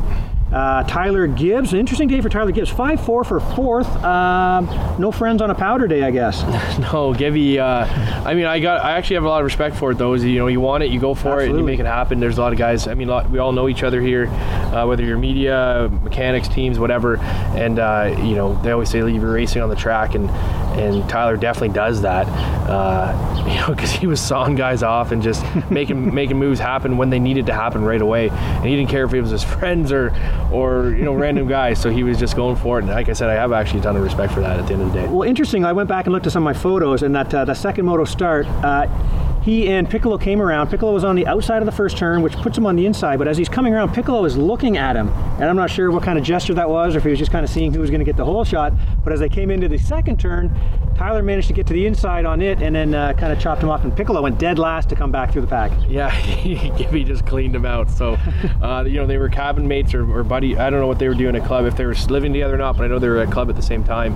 Uh, 0.53 0.83
Tyler 0.83 1.29
Gibbs, 1.29 1.73
interesting 1.75 2.09
day 2.09 2.21
for 2.21 2.29
Tyler 2.29 2.51
Gibbs. 2.51 2.71
5 2.71 3.05
4 3.05 3.25
for 3.25 3.41
fourth. 3.41 3.87
Um, 4.03 4.67
no 4.99 5.13
friends 5.13 5.41
on 5.43 5.51
a 5.51 5.55
powder 5.55 5.87
day, 5.87 6.03
I 6.03 6.11
guess. 6.11 6.43
no, 6.93 7.15
Gibby. 7.15 7.61
Uh, 7.61 7.87
I 8.25 8.35
mean, 8.35 8.47
I 8.47 8.59
got. 8.59 8.85
I 8.85 8.93
actually 8.93 9.15
have 9.15 9.25
a 9.25 9.29
lot 9.29 9.41
of 9.41 9.45
respect 9.45 9.77
for 9.77 9.93
it, 9.93 9.99
though. 9.99 10.15
Is 10.15 10.25
you 10.25 10.39
know, 10.39 10.49
you 10.49 10.61
want 10.61 10.83
it, 10.83 10.91
you 10.91 10.99
go 10.99 11.15
for 11.15 11.29
Absolutely. 11.29 11.45
it, 11.45 11.51
and 11.51 11.59
you 11.61 11.65
make 11.65 11.79
it 11.79 11.87
happen. 11.87 12.19
There's 12.19 12.39
a 12.39 12.41
lot 12.41 12.53
of 12.53 12.59
guys. 12.59 12.89
I 12.89 12.95
mean, 12.95 13.07
lot, 13.07 13.31
we 13.31 13.39
all 13.39 13.53
know 13.53 13.69
each 13.69 13.85
other 13.85 14.01
here, 14.01 14.27
uh, 14.27 14.87
whether 14.87 15.05
you're 15.05 15.19
media, 15.19 15.89
mechanics, 16.03 16.49
teams, 16.49 16.81
whatever. 16.81 17.19
And 17.19 17.79
uh, 17.79 18.17
you 18.19 18.35
know, 18.35 18.61
they 18.63 18.73
always 18.73 18.91
say 18.91 19.03
leave 19.05 19.23
your 19.23 19.33
racing 19.33 19.63
on 19.63 19.69
the 19.69 19.77
track, 19.77 20.17
and 20.17 20.29
and 20.79 21.09
Tyler 21.09 21.37
definitely 21.37 21.75
does 21.75 22.03
that. 22.03 22.27
Uh, 22.69 23.45
you 23.49 23.55
know, 23.61 23.69
because 23.69 23.91
he 23.91 24.07
was 24.07 24.21
sawing 24.21 24.57
guys 24.57 24.83
off 24.83 25.13
and 25.13 25.23
just 25.23 25.45
making 25.71 26.13
making 26.13 26.39
moves 26.39 26.59
happen 26.59 26.97
when 26.97 27.11
they 27.11 27.21
needed 27.21 27.47
to 27.47 27.55
happen 27.55 27.85
right 27.85 28.03
away, 28.03 28.31
and 28.31 28.65
he 28.65 28.75
didn't 28.75 28.91
care 28.91 29.05
if 29.05 29.15
it 29.15 29.21
was 29.21 29.31
his 29.31 29.45
friends 29.45 29.93
or 29.93 30.11
or 30.53 30.91
you 30.91 31.05
know 31.05 31.15
random 31.15 31.47
guys. 31.47 31.81
So 31.81 31.91
he 31.91 32.03
was 32.03 32.19
just 32.19 32.37
going 32.37 32.57
for 32.57 32.79
it. 32.79 32.83
And 32.83 32.91
like 32.91 33.09
I 33.09 33.13
said, 33.13 33.31
I 33.31 33.35
have 33.35 33.53
actually 33.53 33.81
a 33.81 33.83
ton 33.83 33.97
of 33.97 34.03
respect 34.03 34.33
for 34.33 34.41
that 34.41 34.59
at 34.59 34.67
the 34.67 34.75
end 34.75 34.83
of 34.83 34.93
the 34.93 35.01
day. 35.01 35.09
Well, 35.09 35.29
interesting. 35.29 35.65
I 35.65 35.73
went 35.73 35.89
back 35.89 36.07
and 36.07 36.13
looked 36.13 36.27
at 36.27 36.33
some 36.33 36.47
of 36.47 36.55
my 36.55 36.61
photos, 36.61 37.03
and 37.03 37.15
that 37.15 37.33
uh, 37.35 37.45
the 37.45 37.55
second 37.55 37.87
moto 37.87 38.05
start. 38.05 38.47
Uh, 38.47 38.87
he 39.43 39.69
and 39.69 39.89
Piccolo 39.89 40.19
came 40.19 40.43
around. 40.43 40.69
Piccolo 40.69 40.93
was 40.93 41.05
on 41.05 41.17
the 41.17 41.27
outside 41.27 41.63
of 41.63 41.67
the 41.67 41.73
first 41.73 41.97
turn, 41.97 42.23
which 42.23 42.35
puts 42.37 42.59
him 42.59 42.67
on 42.67 42.77
the 42.77 42.85
inside. 42.87 43.19
But 43.19 43.29
as 43.29 43.39
he's 43.39 43.49
coming 43.49 43.73
around, 43.73 43.95
Piccolo 43.95 44.25
is 44.25 44.37
looking 44.37 44.77
at 44.77 44.97
him. 44.97 45.09
And 45.09 45.45
I'm 45.45 45.57
not 45.57 45.71
sure 45.71 45.91
what 45.91 46.03
kind 46.03 46.19
of 46.19 46.25
gesture 46.25 46.55
that 46.55 46.69
was, 46.69 46.95
or 46.95 46.99
if 46.99 47.05
he 47.05 47.11
was 47.11 47.19
just 47.19 47.33
kind 47.33 47.45
of 47.45 47.51
seeing 47.51 47.73
who 47.73 47.81
was 47.81 47.91
going 47.91 48.01
to 48.01 48.05
get 48.05 48.17
the 48.17 48.25
whole 48.25 48.45
shot. 48.45 48.73
But 49.03 49.13
as 49.13 49.21
they 49.21 49.29
came 49.29 49.51
into 49.51 49.69
the 49.69 49.79
second 49.79 50.21
turn, 50.21 50.55
Tyler 51.01 51.23
managed 51.23 51.49
to 51.49 51.55
get 51.55 51.67
to 51.67 51.73
the 51.73 51.87
inside 51.87 52.27
on 52.27 52.43
it 52.43 52.61
and 52.61 52.75
then 52.77 52.95
uh, 52.95 53.15
kind 53.15 53.33
of 53.33 53.41
chopped 53.41 53.63
him 53.63 53.71
off. 53.71 53.85
And 53.85 53.97
Piccolo 53.97 54.21
went 54.21 54.39
dead 54.39 54.59
last 54.59 54.91
to 54.91 54.95
come 54.95 55.11
back 55.11 55.33
through 55.33 55.41
the 55.41 55.47
pack. 55.47 55.73
Yeah, 55.89 56.11
Gibby 56.77 57.05
just 57.05 57.25
cleaned 57.25 57.57
him 57.57 57.65
out. 57.65 57.89
So, 57.91 58.19
uh, 58.63 58.85
you 58.87 58.97
know, 58.97 59.07
they 59.07 59.17
were 59.17 59.31
cabin 59.31 59.67
mates 59.67 59.95
or, 59.95 60.11
or, 60.13 60.23
buddy. 60.23 60.59
I 60.59 60.69
don't 60.69 60.81
know 60.81 60.87
what 60.87 60.99
they 60.99 61.09
were 61.09 61.15
doing 61.15 61.35
at 61.37 61.47
club, 61.47 61.65
if 61.65 61.75
they 61.75 61.87
were 61.87 61.95
living 62.11 62.35
together 62.35 62.57
or 62.57 62.59
not, 62.59 62.77
but 62.77 62.85
I 62.85 62.89
know 62.89 62.99
they 62.99 63.09
were 63.09 63.17
at 63.17 63.33
club 63.33 63.49
at 63.49 63.57
the 63.57 63.63
same 63.63 63.83
time. 63.83 64.15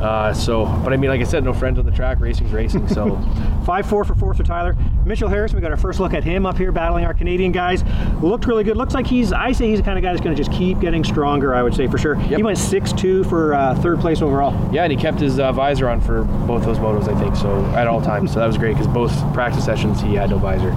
Uh, 0.00 0.34
so, 0.34 0.64
but 0.82 0.92
I 0.92 0.96
mean, 0.96 1.08
like 1.10 1.20
I 1.20 1.24
said, 1.24 1.44
no 1.44 1.54
friends 1.54 1.78
on 1.78 1.86
the 1.86 1.92
track. 1.92 2.18
Racing's 2.18 2.50
racing. 2.50 2.88
So, 2.88 3.16
5 3.64 3.86
4 3.86 4.04
for 4.04 4.14
fourth 4.16 4.36
for 4.36 4.42
Tyler. 4.42 4.63
Mitchell 4.72 5.28
Harris 5.28 5.44
Harrison. 5.44 5.56
We 5.56 5.62
got 5.62 5.72
our 5.72 5.76
first 5.76 6.00
look 6.00 6.14
at 6.14 6.24
him 6.24 6.46
up 6.46 6.56
here 6.56 6.72
battling 6.72 7.04
our 7.04 7.12
Canadian 7.12 7.52
guys. 7.52 7.84
Looked 8.22 8.46
really 8.46 8.64
good. 8.64 8.78
Looks 8.78 8.94
like 8.94 9.06
he's, 9.06 9.30
I 9.32 9.52
say 9.52 9.68
he's 9.68 9.80
the 9.80 9.84
kind 9.84 9.98
of 9.98 10.02
guy 10.02 10.12
that's 10.12 10.24
going 10.24 10.34
to 10.34 10.42
just 10.42 10.56
keep 10.56 10.80
getting 10.80 11.04
stronger, 11.04 11.54
I 11.54 11.62
would 11.62 11.74
say 11.74 11.86
for 11.86 11.98
sure. 11.98 12.16
Yep. 12.16 12.36
He 12.36 12.42
went 12.42 12.56
6-2 12.56 13.28
for 13.28 13.54
uh, 13.54 13.74
third 13.82 14.00
place 14.00 14.22
overall. 14.22 14.52
Yeah, 14.72 14.84
and 14.84 14.90
he 14.92 14.96
kept 14.96 15.20
his 15.20 15.38
uh, 15.38 15.52
visor 15.52 15.88
on 15.88 16.00
for 16.00 16.24
both 16.46 16.64
those 16.64 16.78
motos, 16.78 17.14
I 17.14 17.20
think, 17.20 17.36
so 17.36 17.62
at 17.74 17.86
all 17.86 18.00
times. 18.00 18.32
so 18.32 18.40
that 18.40 18.46
was 18.46 18.56
great 18.56 18.72
because 18.72 18.86
both 18.86 19.12
practice 19.34 19.64
sessions 19.64 20.00
he 20.00 20.14
had 20.14 20.30
no 20.30 20.38
visor. 20.38 20.70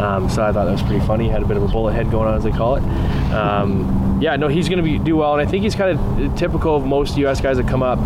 Um, 0.00 0.28
so 0.28 0.44
I 0.44 0.52
thought 0.52 0.66
that 0.66 0.72
was 0.72 0.82
pretty 0.82 1.04
funny. 1.06 1.24
He 1.24 1.30
had 1.30 1.42
a 1.42 1.46
bit 1.46 1.56
of 1.56 1.62
a 1.64 1.68
bullet 1.68 1.94
head 1.94 2.10
going 2.10 2.28
on, 2.28 2.36
as 2.36 2.44
they 2.44 2.52
call 2.52 2.76
it. 2.76 2.82
Um, 3.32 4.18
yeah, 4.20 4.36
no, 4.36 4.48
he's 4.48 4.68
going 4.68 4.78
to 4.78 4.84
be 4.84 4.98
do 4.98 5.16
well, 5.16 5.32
and 5.36 5.46
I 5.46 5.50
think 5.50 5.64
he's 5.64 5.74
kind 5.74 5.98
of 5.98 6.36
typical 6.36 6.76
of 6.76 6.86
most 6.86 7.16
U.S. 7.18 7.40
guys 7.40 7.56
that 7.56 7.68
come 7.68 7.82
up. 7.82 7.98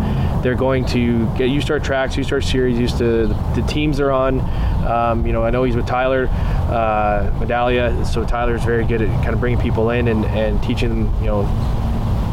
They're 0.42 0.54
going 0.54 0.84
to 0.86 1.26
get 1.36 1.48
used 1.48 1.66
to 1.68 1.74
our 1.74 1.80
tracks, 1.80 2.16
used 2.16 2.28
to 2.30 2.36
our 2.36 2.40
series, 2.40 2.78
used 2.78 2.98
to 2.98 3.26
the, 3.26 3.64
teams 3.68 3.98
they're 3.98 4.12
on. 4.12 4.40
Um, 4.86 5.26
you 5.26 5.32
know, 5.32 5.42
I 5.42 5.50
know 5.50 5.64
he's 5.64 5.76
with 5.76 5.86
Tyler 5.86 6.28
uh, 6.28 7.30
Medaglia, 7.38 8.06
so 8.06 8.24
Tyler's 8.24 8.64
very 8.64 8.84
good 8.86 9.02
at 9.02 9.08
kind 9.22 9.34
of 9.34 9.40
bringing 9.40 9.60
people 9.60 9.90
in 9.90 10.08
and, 10.08 10.24
and 10.26 10.62
teaching 10.62 10.88
them, 10.88 11.14
you 11.20 11.26
know, 11.26 11.42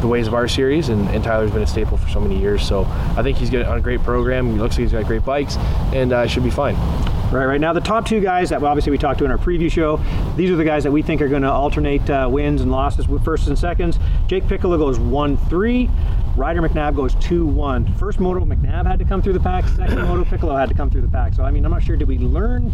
the 0.00 0.06
ways 0.06 0.26
of 0.26 0.34
our 0.34 0.46
series, 0.46 0.88
and, 0.88 1.08
and, 1.08 1.24
Tyler's 1.24 1.50
been 1.50 1.62
a 1.62 1.66
staple 1.66 1.96
for 1.96 2.08
so 2.10 2.20
many 2.20 2.38
years. 2.38 2.66
So 2.66 2.84
I 3.16 3.22
think 3.22 3.38
he's 3.38 3.50
got 3.50 3.66
on 3.66 3.78
a 3.78 3.80
great 3.80 4.00
program. 4.02 4.52
He 4.52 4.58
looks 4.58 4.74
like 4.74 4.82
he's 4.82 4.92
got 4.92 5.04
great 5.04 5.24
bikes, 5.24 5.56
and 5.92 6.12
uh, 6.12 6.26
should 6.26 6.44
be 6.44 6.50
fine. 6.50 6.76
Right, 7.32 7.46
right 7.46 7.60
now 7.60 7.72
the 7.72 7.80
top 7.80 8.06
two 8.06 8.20
guys 8.20 8.50
that 8.50 8.62
obviously 8.62 8.92
we 8.92 8.98
talked 8.98 9.18
to 9.18 9.24
in 9.24 9.32
our 9.32 9.38
preview 9.38 9.70
show, 9.70 10.00
these 10.36 10.48
are 10.50 10.56
the 10.56 10.64
guys 10.64 10.84
that 10.84 10.92
we 10.92 11.02
think 11.02 11.20
are 11.20 11.28
going 11.28 11.42
to 11.42 11.50
alternate 11.50 12.08
uh, 12.08 12.28
wins 12.30 12.60
and 12.60 12.70
losses 12.70 13.08
with 13.08 13.24
first 13.24 13.48
and 13.48 13.58
seconds. 13.58 13.98
Jake 14.28 14.46
Piccolo 14.46 14.78
goes 14.78 14.96
one 14.96 15.36
three, 15.36 15.90
Ryder 16.36 16.60
McNabb 16.60 16.94
goes 16.94 17.14
two 17.16 17.46
one. 17.46 17.92
First 17.94 18.20
moto 18.20 18.44
McNabb 18.44 18.86
had 18.86 18.98
to 18.98 19.04
come 19.04 19.22
through 19.22 19.32
the 19.32 19.40
pack. 19.40 19.66
Second 19.68 20.02
moto 20.02 20.24
Piccolo 20.24 20.54
had 20.54 20.68
to 20.68 20.74
come 20.74 20.90
through 20.90 21.00
the 21.00 21.08
pack. 21.08 21.32
So 21.34 21.42
I 21.42 21.50
mean 21.50 21.64
I'm 21.64 21.70
not 21.70 21.82
sure. 21.82 21.96
Did 21.96 22.08
we 22.08 22.18
learn? 22.18 22.72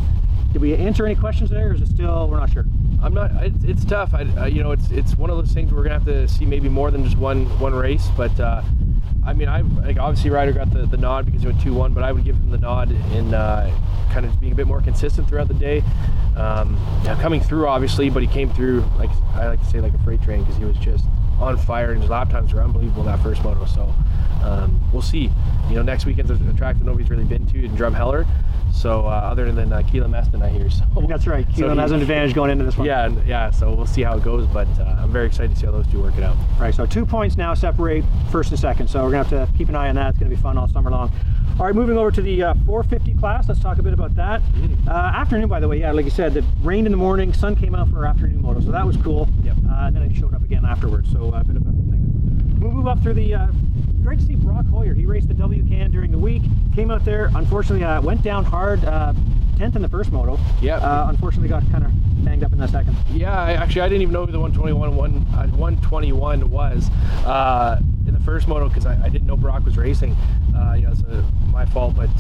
Did 0.53 0.61
we 0.61 0.75
answer 0.75 1.07
any 1.07 1.15
questions 1.15 1.49
there? 1.51 1.71
Or 1.71 1.75
is 1.75 1.81
it 1.81 1.89
still 1.89 2.29
we're 2.29 2.41
not 2.41 2.51
sure? 2.51 2.65
I'm 3.03 3.15
not. 3.15 3.31
It's, 3.43 3.65
it's 3.65 3.85
tough. 3.85 4.15
I, 4.15 4.47
you 4.47 4.63
know, 4.63 4.73
it's 4.73 4.91
it's 4.91 5.17
one 5.17 5.31
of 5.31 5.37
those 5.37 5.53
things 5.53 5.73
we're 5.73 5.85
gonna 5.85 5.95
have 5.95 6.05
to 6.07 6.29
see 6.29 6.45
maybe 6.45 6.69
more 6.69 6.91
than 6.91 7.05
just 7.05 7.17
one 7.17 7.47
one 7.59 7.75
race, 7.75 8.09
but. 8.17 8.39
Uh, 8.39 8.63
I 9.25 9.35
mean, 9.35 9.49
I 9.49 9.61
like 9.61 9.99
obviously 10.01 10.31
Ryder 10.31 10.51
got 10.53 10.73
the, 10.73 10.85
the 10.85 10.97
nod 10.97 11.27
because 11.27 11.43
he 11.43 11.47
went 11.47 11.61
two 11.61 11.73
one, 11.73 11.95
but 11.95 12.03
I 12.03 12.11
would 12.11 12.25
give 12.25 12.35
him 12.35 12.51
the 12.51 12.59
nod 12.59 12.91
in 12.91 13.33
uh, 13.33 13.73
kind 14.11 14.27
of 14.27 14.41
being 14.41 14.53
a 14.53 14.57
bit 14.57 14.67
more 14.67 14.81
consistent 14.81 15.29
throughout 15.29 15.47
the 15.47 15.55
day. 15.55 15.85
Um, 16.37 16.77
coming 17.21 17.41
through 17.41 17.69
obviously, 17.69 18.11
but 18.11 18.23
he 18.23 18.29
came 18.29 18.53
through 18.53 18.85
like 18.99 19.11
I 19.35 19.47
like 19.47 19.61
to 19.61 19.67
say 19.67 19.81
like 19.81 19.95
a 19.95 19.99
freight 19.99 20.23
train 20.23 20.41
because 20.41 20.57
he 20.57 20.65
was 20.65 20.77
just 20.79 21.05
on 21.41 21.57
fire 21.57 21.93
and 21.93 22.01
his 22.01 22.11
lap 22.11 22.31
times 22.31 22.53
were 22.53 22.61
unbelievable 22.61 23.03
that 23.05 23.23
first 23.23 23.43
moto. 23.43 23.65
So 23.67 23.93
um, 24.43 24.81
we'll 24.93 25.03
see. 25.03 25.31
You 25.69 25.77
know, 25.77 25.83
next 25.83 26.07
weekend's 26.07 26.31
a 26.31 26.53
track 26.55 26.79
that 26.79 26.85
nobody's 26.85 27.11
really 27.11 27.25
been 27.25 27.47
to 27.47 27.65
in 27.65 27.73
Drumheller. 27.77 28.27
So 28.73 29.07
uh, 29.07 29.11
other 29.11 29.53
than 29.53 29.73
uh, 29.73 29.79
Keylan 29.81 30.11
Meston, 30.11 30.43
I 30.43 30.49
hear. 30.49 30.63
So 30.73 31.07
that's 31.07 31.27
right. 31.27 31.47
Keylan 31.49 31.75
so 31.75 31.77
has 31.77 31.93
an 31.93 32.01
advantage 32.01 32.35
going 32.35 32.51
into 32.51 32.65
this 32.65 32.77
one. 32.77 32.87
Yeah, 32.87 33.09
yeah. 33.27 33.51
So 33.51 33.75
we'll 33.75 33.87
see 33.87 34.03
how 34.03 34.17
it 34.17 34.23
goes, 34.23 34.47
but 34.47 34.69
uh, 34.79 34.97
I'm 34.99 35.13
very 35.13 35.27
excited 35.27 35.53
to 35.53 35.57
see 35.57 35.67
how 35.67 35.73
those 35.73 35.87
two 35.89 36.01
work 36.01 36.17
it 36.17 36.23
out. 36.23 36.37
Right. 36.59 36.75
So 36.75 36.87
two 36.87 37.05
points 37.05 37.37
now 37.37 37.55
separate 37.55 38.05
first 38.31 38.51
and 38.51 38.59
second. 38.59 38.89
So 38.89 39.03
we're 39.03 39.11
gonna 39.11 39.25
have 39.25 39.49
to 39.49 39.59
keep 39.59 39.69
an 39.69 39.75
eye 39.75 39.89
on 39.89 39.97
that. 39.97 40.11
It's 40.11 40.19
gonna 40.19 40.31
be 40.31 40.37
fun 40.37 40.57
all 40.57 40.69
summer 40.69 40.91
long. 40.91 41.13
All 41.59 41.67
right, 41.67 41.75
moving 41.75 41.99
over 41.99 42.11
to 42.11 42.23
the 42.23 42.43
uh, 42.43 42.55
450 42.67 43.19
class. 43.21 43.47
Let's 43.47 43.61
talk 43.61 43.79
a 43.79 43.83
bit 43.83 43.93
about 43.93 44.17
that. 44.17 44.43
Mm. 44.55 44.89
Uh, 44.89 44.91
afternoon, 44.91 45.49
by 45.49 45.61
the 45.61 45.69
way, 45.69 45.81
yeah, 45.81 45.93
like 45.93 46.07
you 46.07 46.11
said, 46.11 46.37
it 46.37 46.45
rained 46.63 46.87
in 46.87 46.93
the 46.93 46.99
morning, 46.99 47.33
sun 47.35 47.55
came 47.55 47.75
out 47.75 47.91
for 47.91 47.99
our 47.99 48.07
afternoon 48.07 48.41
moto, 48.41 48.61
so 48.61 48.71
that 48.71 48.87
was 48.87 48.97
cool. 48.97 49.29
Uh, 49.73 49.87
and 49.87 49.97
then 49.97 50.03
it 50.03 50.15
showed 50.15 50.35
up 50.35 50.43
again 50.43 50.65
afterwards, 50.65 51.11
so 51.11 51.33
uh, 51.33 51.41
a 51.41 51.45
bit 51.45 51.57
of 51.57 51.63
a 51.63 51.71
thing. 51.71 52.59
We'll 52.61 52.73
move 52.73 52.87
up 52.87 53.03
through 53.03 53.15
the 53.15 53.35
uh, 53.35 53.47
great 54.03 54.19
to 54.19 54.25
see 54.27 54.35
Brock 54.35 54.67
Hoyer. 54.67 54.95
He 54.95 55.07
raced 55.07 55.29
the 55.29 55.35
WCAN 55.35 55.93
during 55.93 56.11
the 56.11 56.19
week, 56.19 56.43
came 56.75 56.91
out 56.91 57.05
there, 57.05 57.31
unfortunately 57.35 57.85
uh, 57.85 58.01
went 58.03 58.23
down 58.23 58.45
hard, 58.45 58.85
uh, 58.85 59.15
10th 59.57 59.77
in 59.77 59.83
the 59.83 59.89
first 59.89 60.13
moto. 60.13 60.39
Yeah. 60.61 60.77
Uh, 60.77 61.07
unfortunately 61.09 61.49
got 61.49 61.69
kind 61.71 61.85
of 61.85 61.91
banged 62.25 62.45
up 62.45 62.53
in 62.53 62.59
the 62.59 62.67
second. 62.69 62.97
Yeah, 63.11 63.33
I, 63.33 63.53
actually 63.53 63.83
I 63.83 63.89
didn't 63.89 64.03
even 64.03 64.13
know 64.13 64.27
who 64.27 64.33
the 64.33 64.41
121 64.41 64.95
one, 64.95 65.27
uh, 65.35 65.47
121 65.57 66.51
was 66.51 66.91
uh, 67.25 67.79
in 68.07 68.15
the 68.15 68.21
first 68.21 68.49
moto 68.49 68.69
because 68.69 68.87
I, 68.87 69.03
I, 69.03 69.09
didn't 69.09 69.27
know 69.27 69.37
Brock 69.37 69.65
was 69.65 69.77
racing. 69.77 70.13
Uh, 70.55 70.75
you 70.75 70.83
know, 70.83 70.93
it's 70.93 71.03
my 71.53 71.65
fault, 71.67 71.95
but 71.97 72.11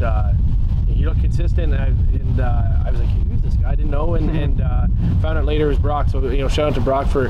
he 0.89 1.05
looked 1.05 1.21
consistent, 1.21 1.73
and 1.73 1.83
I, 1.83 1.87
and, 1.87 2.41
I 2.41 2.91
was 2.91 3.01
like, 3.01 3.09
who's 3.09 3.25
this 3.27 3.31
guy? 3.31 3.32
I 3.65 3.75
didn't 3.75 3.91
know, 3.91 4.15
and, 4.15 4.31
and 4.31 4.59
found 5.23 5.39
out 5.39 5.45
later 5.45 5.67
it 5.67 5.69
was 5.69 5.79
Brock. 5.79 6.09
So 6.09 6.23
you 6.29 6.39
know, 6.39 6.49
shout 6.49 6.69
out 6.69 6.75
to 6.75 6.81
Brock 6.81 7.07
for 7.07 7.29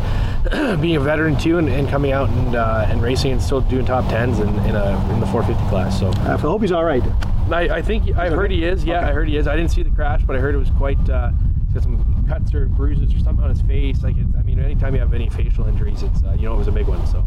being 0.80 0.96
a 0.96 1.00
veteran 1.00 1.38
too, 1.38 1.58
and, 1.58 1.68
and 1.68 1.88
coming 1.88 2.12
out 2.12 2.28
and 2.28 2.54
and 2.54 3.02
racing 3.02 3.32
and 3.32 3.42
still 3.42 3.60
doing 3.60 3.84
top 3.84 4.08
tens 4.08 4.38
in, 4.38 4.48
in, 4.48 4.74
a, 4.74 5.12
in 5.12 5.20
the 5.20 5.26
450 5.26 5.68
class. 5.68 5.98
So 5.98 6.10
I 6.22 6.36
hope 6.36 6.62
he's 6.62 6.72
all 6.72 6.84
right. 6.84 7.02
I, 7.50 7.76
I 7.76 7.82
think 7.82 8.16
I 8.16 8.30
heard 8.30 8.50
he 8.50 8.64
is. 8.64 8.84
Yeah, 8.84 8.98
okay. 8.98 9.08
I 9.08 9.12
heard 9.12 9.28
he 9.28 9.36
is. 9.36 9.46
I 9.46 9.56
didn't 9.56 9.70
see 9.70 9.82
the 9.82 9.90
crash, 9.90 10.22
but 10.24 10.36
I 10.36 10.38
heard 10.38 10.54
it 10.54 10.58
was 10.58 10.70
quite. 10.70 10.98
Uh, 11.08 11.30
he's 11.66 11.74
got 11.74 11.82
some 11.82 12.26
cuts 12.28 12.54
or 12.54 12.66
bruises 12.66 13.14
or 13.14 13.18
something 13.18 13.44
on 13.44 13.50
his 13.50 13.62
face. 13.62 14.02
Like, 14.02 14.16
I 14.16 14.42
mean, 14.42 14.58
anytime 14.58 14.94
you 14.94 15.00
have 15.00 15.12
any 15.12 15.28
facial 15.28 15.66
injuries, 15.66 16.02
it's 16.02 16.22
uh, 16.22 16.32
you 16.32 16.42
know 16.42 16.54
it 16.54 16.58
was 16.58 16.68
a 16.68 16.72
big 16.72 16.86
one. 16.86 17.04
So. 17.06 17.24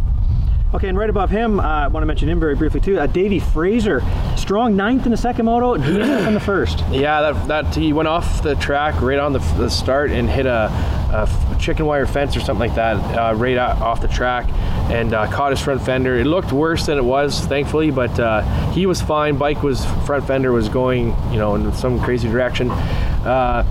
Okay, 0.75 0.89
and 0.89 0.98
right 0.98 1.10
above 1.10 1.30
him, 1.30 1.57
uh, 1.62 1.63
I 1.63 1.88
want 1.88 2.01
to 2.01 2.06
mention 2.06 2.27
him 2.27 2.38
very 2.38 2.54
briefly 2.54 2.81
too. 2.81 3.00
Uh, 3.00 3.07
Davey 3.07 3.39
Fraser, 3.39 4.04
strong 4.36 4.75
ninth 4.75 5.05
in 5.05 5.12
the 5.12 5.17
second 5.17 5.46
moto, 5.46 5.77
DNF 5.82 6.27
in 6.27 6.34
the 6.34 6.39
first. 6.41 6.84
Yeah, 6.91 7.32
that, 7.32 7.48
that 7.48 7.75
he 7.75 7.94
went 7.94 8.10
off 8.10 8.44
the 8.44 8.55
track 8.55 9.00
right 9.00 9.17
on 9.17 9.32
the, 9.32 9.39
the 9.58 9.70
start 9.70 10.12
and 10.12 10.29
hit 10.29 10.46
a, 10.46 10.65
a, 11.13 11.58
chicken 11.62 11.86
wire 11.86 12.05
fence 12.05 12.36
or 12.36 12.41
something 12.41 12.67
like 12.67 12.75
that 12.75 12.98
uh, 13.17 13.34
right 13.36 13.58
off 13.58 14.01
the 14.01 14.10
track 14.10 14.50
and 14.91 15.13
uh, 15.13 15.32
caught 15.32 15.51
his 15.51 15.62
front 15.62 15.82
fender. 15.82 16.17
It 16.17 16.25
looked 16.25 16.51
worse 16.51 16.88
than 16.88 16.98
it 16.98 17.05
was, 17.05 17.39
thankfully, 17.46 17.89
but 17.89 18.20
uh, 18.20 18.41
he 18.72 18.86
was 18.86 19.01
fine. 19.01 19.38
Bike 19.38 19.63
was 19.63 19.86
front 20.05 20.27
fender 20.27 20.51
was 20.51 20.67
going, 20.67 21.15
you 21.32 21.38
know, 21.38 21.55
in 21.55 21.72
some 21.72 22.01
crazy 22.01 22.27
direction. 22.27 22.70
Uh, 22.70 23.63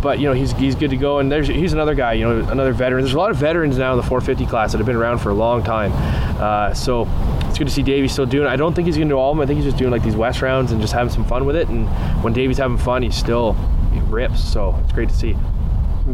but 0.00 0.18
you 0.18 0.26
know 0.26 0.32
he's, 0.32 0.52
he's 0.52 0.74
good 0.74 0.90
to 0.90 0.96
go. 0.96 1.18
And 1.18 1.30
there's 1.30 1.48
he's 1.48 1.72
another 1.72 1.94
guy 1.94 2.14
you 2.14 2.24
know 2.24 2.48
another 2.50 2.72
veteran. 2.72 3.02
There's 3.02 3.14
a 3.14 3.18
lot 3.18 3.30
of 3.30 3.36
veterans 3.36 3.78
now 3.78 3.92
in 3.92 3.96
the 3.96 4.02
450 4.02 4.46
class 4.46 4.72
that 4.72 4.78
have 4.78 4.86
been 4.86 4.96
around 4.96 5.18
for 5.18 5.30
a 5.30 5.34
long 5.34 5.62
time. 5.62 5.92
Uh, 6.40 6.74
so 6.74 7.08
it's 7.42 7.58
good 7.58 7.66
to 7.66 7.72
see 7.72 7.82
Davey 7.82 8.08
still 8.08 8.26
doing 8.26 8.46
it. 8.46 8.50
I 8.50 8.56
don't 8.56 8.74
think 8.74 8.86
he's 8.86 8.96
gonna 8.96 9.08
do 9.08 9.18
all 9.18 9.32
of 9.32 9.36
them. 9.36 9.42
I 9.42 9.46
think 9.46 9.58
he's 9.58 9.66
just 9.66 9.78
doing 9.78 9.90
like 9.90 10.02
these 10.02 10.16
west 10.16 10.42
rounds 10.42 10.72
and 10.72 10.80
just 10.80 10.92
having 10.92 11.12
some 11.12 11.24
fun 11.24 11.44
with 11.44 11.56
it. 11.56 11.68
And 11.68 11.88
when 12.22 12.32
Davey's 12.32 12.58
having 12.58 12.78
fun 12.78 13.02
he's 13.02 13.16
still 13.16 13.54
he 13.92 14.00
rips. 14.00 14.42
So 14.42 14.78
it's 14.84 14.92
great 14.92 15.08
to 15.08 15.14
see 15.14 15.36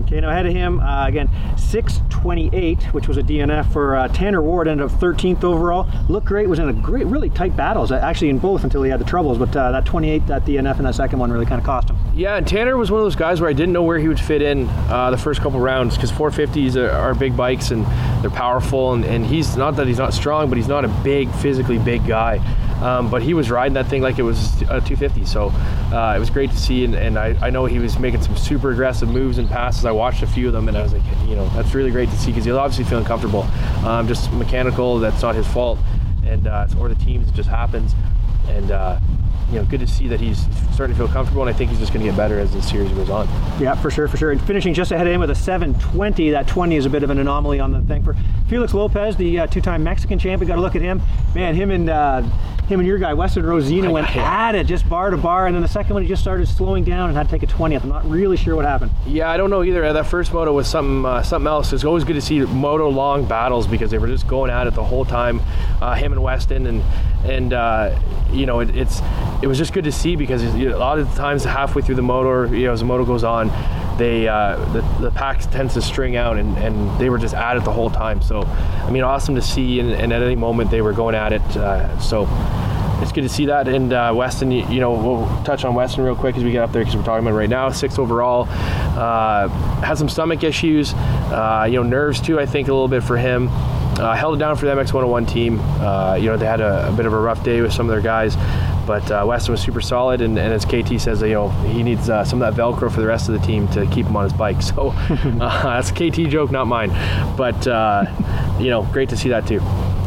Okay, 0.02 0.20
now 0.20 0.30
ahead 0.30 0.46
of 0.46 0.52
him, 0.52 0.80
uh, 0.80 1.06
again, 1.06 1.28
628, 1.56 2.82
which 2.92 3.06
was 3.06 3.16
a 3.16 3.22
DNF 3.22 3.72
for 3.72 3.94
uh, 3.94 4.08
Tanner 4.08 4.42
Ward, 4.42 4.66
ended 4.66 4.90
up 4.90 4.92
13th 4.98 5.44
overall. 5.44 5.88
Looked 6.08 6.26
great, 6.26 6.48
was 6.48 6.58
in 6.58 6.68
a 6.68 6.72
great, 6.72 7.06
really 7.06 7.30
tight 7.30 7.56
battles, 7.56 7.92
actually 7.92 8.30
in 8.30 8.38
both 8.38 8.64
until 8.64 8.82
he 8.82 8.90
had 8.90 8.98
the 8.98 9.04
troubles, 9.04 9.38
but 9.38 9.54
uh, 9.56 9.70
that 9.70 9.84
28, 9.84 10.26
that 10.26 10.44
DNF 10.44 10.78
and 10.78 10.86
that 10.86 10.96
second 10.96 11.20
one 11.20 11.30
really 11.30 11.46
kind 11.46 11.60
of 11.60 11.64
cost 11.64 11.90
him. 11.90 11.96
Yeah, 12.14 12.36
and 12.36 12.46
Tanner 12.46 12.76
was 12.76 12.90
one 12.90 13.00
of 13.00 13.04
those 13.04 13.16
guys 13.16 13.40
where 13.40 13.48
I 13.48 13.52
didn't 13.52 13.72
know 13.72 13.84
where 13.84 13.98
he 13.98 14.08
would 14.08 14.20
fit 14.20 14.42
in 14.42 14.66
uh, 14.88 15.10
the 15.10 15.18
first 15.18 15.40
couple 15.40 15.60
rounds 15.60 15.94
because 15.94 16.10
450s 16.10 16.76
are, 16.76 16.90
are, 16.90 17.14
big 17.14 17.36
bikes 17.36 17.70
and 17.70 17.86
they're 18.22 18.30
powerful, 18.30 18.94
and, 18.94 19.04
and 19.04 19.24
he's 19.24 19.56
not 19.56 19.76
that 19.76 19.86
he's 19.86 19.98
not 19.98 20.12
strong, 20.12 20.48
but 20.48 20.58
he's 20.58 20.68
not 20.68 20.84
a 20.84 20.88
big, 21.04 21.30
physically 21.36 21.78
big 21.78 22.04
guy. 22.06 22.40
Um, 22.82 23.10
but 23.10 23.22
he 23.22 23.34
was 23.34 23.50
riding 23.50 23.74
that 23.74 23.86
thing 23.86 24.02
like 24.02 24.18
it 24.18 24.22
was 24.22 24.60
a 24.62 24.80
250. 24.80 25.24
So 25.24 25.50
uh, 25.92 26.14
it 26.16 26.18
was 26.18 26.30
great 26.30 26.50
to 26.50 26.56
see, 26.56 26.84
and, 26.84 26.94
and 26.94 27.18
I, 27.18 27.36
I, 27.40 27.50
know 27.50 27.66
he 27.66 27.78
was 27.78 27.98
making 27.98 28.22
some 28.22 28.36
super 28.36 28.70
aggressive 28.70 29.08
moves 29.08 29.38
and 29.38 29.48
passes. 29.48 29.84
I 29.84 29.92
watched 29.92 30.22
a 30.22 30.26
few 30.26 30.46
of 30.48 30.52
them, 30.52 30.68
and 30.68 30.76
I 30.76 30.82
was 30.82 30.92
like, 30.92 31.02
you 31.26 31.36
know, 31.36 31.48
that's 31.50 31.74
really 31.74 31.90
great 31.90 32.08
to 32.10 32.16
see 32.16 32.30
because 32.30 32.44
he's 32.44 32.54
obviously 32.54 32.84
feeling 32.84 33.04
comfortable. 33.04 33.42
Um, 33.84 34.08
just 34.08 34.32
mechanical, 34.32 34.98
that's 34.98 35.22
not 35.22 35.34
his 35.34 35.46
fault, 35.46 35.78
and 36.24 36.46
uh, 36.46 36.68
or 36.78 36.88
the 36.88 36.94
teams, 36.94 37.28
it 37.28 37.34
just 37.34 37.48
happens, 37.48 37.94
and 38.48 38.70
uh, 38.70 38.98
you 39.50 39.56
know, 39.56 39.64
good 39.64 39.80
to 39.80 39.86
see 39.86 40.08
that 40.08 40.20
he's 40.20 40.46
starting 40.72 40.96
to 40.96 41.02
feel 41.02 41.12
comfortable, 41.12 41.42
and 41.42 41.54
I 41.54 41.56
think 41.56 41.70
he's 41.70 41.78
just 41.78 41.92
going 41.92 42.04
to 42.04 42.10
get 42.10 42.16
better 42.16 42.38
as 42.38 42.52
the 42.52 42.62
series 42.62 42.90
goes 42.92 43.10
on. 43.10 43.26
Yeah, 43.60 43.74
for 43.74 43.90
sure, 43.90 44.08
for 44.08 44.16
sure. 44.16 44.30
And 44.30 44.40
finishing 44.42 44.74
just 44.74 44.92
ahead 44.92 45.06
of 45.06 45.12
him 45.12 45.20
with 45.20 45.30
a 45.30 45.34
720. 45.34 46.30
That 46.30 46.48
20 46.48 46.76
is 46.76 46.86
a 46.86 46.90
bit 46.90 47.02
of 47.02 47.10
an 47.10 47.18
anomaly 47.18 47.60
on 47.60 47.72
the 47.72 47.80
thing. 47.82 48.02
For 48.02 48.16
Felix 48.48 48.74
Lopez, 48.74 49.16
the 49.16 49.40
uh, 49.40 49.46
two-time 49.46 49.84
Mexican 49.84 50.18
champion, 50.18 50.48
got 50.48 50.56
to 50.56 50.60
look 50.60 50.76
at 50.76 50.82
him. 50.82 51.00
Man, 51.34 51.54
him 51.54 51.70
and 51.70 51.88
uh, 51.88 52.22
him 52.68 52.80
and 52.80 52.86
your 52.86 52.98
guy 52.98 53.12
Westen 53.12 53.42
Wrozyna 53.42 53.92
went 53.92 54.14
at 54.16 54.54
it 54.54 54.66
just 54.66 54.88
bar 54.88 55.10
to 55.10 55.16
bar, 55.16 55.46
and 55.46 55.54
then 55.54 55.62
the 55.62 55.68
second 55.68 55.94
one 55.94 56.02
he 56.02 56.08
just 56.08 56.22
started 56.22 56.48
slowing 56.48 56.82
down 56.82 57.10
and 57.10 57.16
had 57.16 57.28
to 57.28 57.38
take 57.38 57.42
a 57.42 57.52
20th. 57.52 57.82
I'm 57.82 57.90
not 57.90 58.08
really 58.08 58.36
sure 58.36 58.56
what 58.56 58.64
happened. 58.64 58.90
Yeah, 59.06 59.30
I 59.30 59.36
don't 59.36 59.50
know 59.50 59.62
either. 59.62 59.92
That 59.92 60.06
first 60.06 60.32
moto 60.32 60.52
was 60.52 60.66
something 60.66 61.04
uh, 61.04 61.22
something 61.22 61.46
else. 61.46 61.72
It's 61.72 61.84
always 61.84 62.04
good 62.04 62.14
to 62.14 62.22
see 62.22 62.40
moto 62.40 62.88
long 62.88 63.26
battles 63.26 63.66
because 63.66 63.90
they 63.90 63.98
were 63.98 64.06
just 64.06 64.26
going 64.26 64.50
at 64.50 64.66
it 64.66 64.74
the 64.74 64.84
whole 64.84 65.04
time. 65.04 65.40
Uh, 65.80 65.94
him 65.94 66.12
and 66.12 66.20
Westen 66.22 66.66
and 66.66 66.82
and 67.24 67.52
uh, 67.52 67.98
you 68.32 68.46
know 68.46 68.60
it, 68.60 68.76
it's 68.76 69.00
it 69.42 69.46
was 69.46 69.58
just 69.58 69.72
good 69.72 69.84
to 69.84 69.92
see 69.92 70.16
because 70.16 70.42
you 70.54 70.70
know, 70.70 70.76
a 70.76 70.78
lot 70.78 70.98
of 70.98 71.10
the 71.10 71.16
times 71.16 71.44
halfway 71.44 71.82
through 71.82 71.96
the 71.96 72.02
motor, 72.02 72.54
you 72.54 72.66
know, 72.66 72.72
as 72.72 72.80
the 72.80 72.86
motor 72.86 73.04
goes 73.04 73.24
on, 73.24 73.48
they 73.98 74.28
uh, 74.28 74.56
the, 74.72 74.80
the 75.00 75.10
pack 75.10 75.40
tends 75.50 75.74
to 75.74 75.82
string 75.82 76.16
out 76.16 76.38
and, 76.38 76.56
and 76.58 76.98
they 76.98 77.10
were 77.10 77.18
just 77.18 77.34
at 77.34 77.56
it 77.56 77.64
the 77.64 77.72
whole 77.72 77.90
time. 77.90 78.22
So 78.22 78.42
I 78.42 78.90
mean, 78.90 79.02
awesome 79.02 79.34
to 79.34 79.42
see, 79.42 79.80
and, 79.80 79.90
and 79.90 80.12
at 80.12 80.22
any 80.22 80.36
moment 80.36 80.70
they 80.70 80.82
were 80.82 80.92
going 80.92 81.14
at 81.14 81.32
it. 81.32 81.56
Uh, 81.56 81.98
so 82.00 82.26
it's 83.02 83.12
good 83.12 83.22
to 83.22 83.28
see 83.28 83.46
that. 83.46 83.68
And 83.68 83.92
uh, 83.92 84.12
Westen, 84.12 84.52
you, 84.52 84.74
you, 84.74 84.80
know, 84.80 84.92
we'll 84.92 85.44
touch 85.44 85.64
on 85.64 85.74
Westen 85.74 86.04
real 86.04 86.16
quick 86.16 86.36
as 86.36 86.44
we 86.44 86.52
get 86.52 86.62
up 86.62 86.72
there 86.72 86.82
because 86.82 86.96
we're 86.96 87.04
talking 87.04 87.26
about 87.26 87.36
right 87.36 87.50
now. 87.50 87.68
Sixth 87.70 87.98
overall, 87.98 88.46
uh, 88.48 89.48
had 89.82 89.98
some 89.98 90.08
stomach 90.08 90.42
issues, 90.42 90.94
uh, 90.94 91.66
you 91.68 91.76
know, 91.76 91.82
nerves 91.82 92.20
too. 92.20 92.40
I 92.40 92.46
think 92.46 92.68
a 92.68 92.72
little 92.72 92.88
bit 92.88 93.02
for 93.02 93.16
him. 93.16 93.48
Uh, 93.98 94.12
held 94.12 94.34
it 94.34 94.38
down 94.38 94.56
for 94.56 94.66
the 94.66 94.72
MX 94.72 94.92
101 94.92 95.26
team. 95.26 95.60
Uh, 95.60 96.16
you 96.18 96.26
know, 96.26 96.36
they 96.36 96.46
had 96.46 96.60
a, 96.60 96.88
a, 96.88 96.92
bit 96.92 97.06
of 97.06 97.12
a 97.12 97.18
rough 97.18 97.44
day 97.44 97.60
with 97.60 97.72
some 97.72 97.86
of 97.86 97.92
their 97.92 98.02
guys, 98.02 98.34
but 98.86 99.08
uh, 99.10 99.24
Westen 99.24 99.50
was 99.50 99.60
super 99.60 99.80
solid. 99.80 100.20
And, 100.20 100.36
and, 100.36 100.52
as 100.52 100.64
KT 100.64 101.00
says, 101.00 101.22
you 101.22 101.28
know, 101.28 101.48
he 101.48 101.82
needs 101.82 102.10
uh, 102.10 102.24
some 102.24 102.42
of 102.42 102.56
that 102.56 102.60
Velcro 102.60 102.90
for 102.92 103.00
the 103.00 103.06
rest 103.06 103.28
of 103.28 103.40
the 103.40 103.46
team 103.46 103.68
to 103.68 103.86
keep 103.86 104.06
him 104.06 104.16
on 104.16 104.24
his 104.24 104.32
bike. 104.32 104.56
So 104.64 104.88
uh, 104.90 105.80
that's 105.80 105.90
a 105.90 105.92
KT 105.92 106.30
joke, 106.30 106.50
not 106.50 106.66
mine. 106.66 106.88
But 107.36 107.66
uh, 107.66 108.06
you 108.58 108.70
know, 108.70 108.82
great 108.92 109.10
to 109.10 109.16
see 109.16 109.28
that 109.28 109.46
too. 109.46 109.60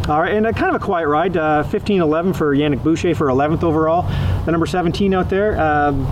All 0.10 0.22
right, 0.22 0.34
and 0.34 0.48
a 0.48 0.54
kind 0.54 0.76
of 0.76 0.82
a 0.82 0.84
quiet 0.84 1.08
ride. 1.08 1.34
15-11 1.34 2.36
for 2.36 2.56
Yannick 2.56 2.82
Boucher 2.84 3.14
for 3.14 3.28
11th 3.28 3.64
overall. 3.64 4.04
The 4.46 4.52
number 4.52 4.66
17 4.66 5.14
out 5.14 5.30
there. 5.30 5.60
Um, 5.60 6.06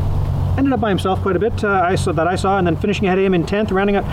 ended 0.58 0.74
up 0.74 0.80
by 0.80 0.90
himself 0.90 1.22
quite 1.22 1.36
a 1.36 1.40
bit. 1.40 1.64
I 1.64 1.96
saw 1.96 2.12
that 2.12 2.28
I 2.28 2.36
saw, 2.36 2.58
and 2.58 2.68
then 2.68 2.76
finishing 2.76 3.08
ahead 3.08 3.18
of 3.18 3.26
him 3.26 3.34
in 3.34 3.46
10th, 3.46 3.72
rounding 3.72 3.96
up 3.96 4.06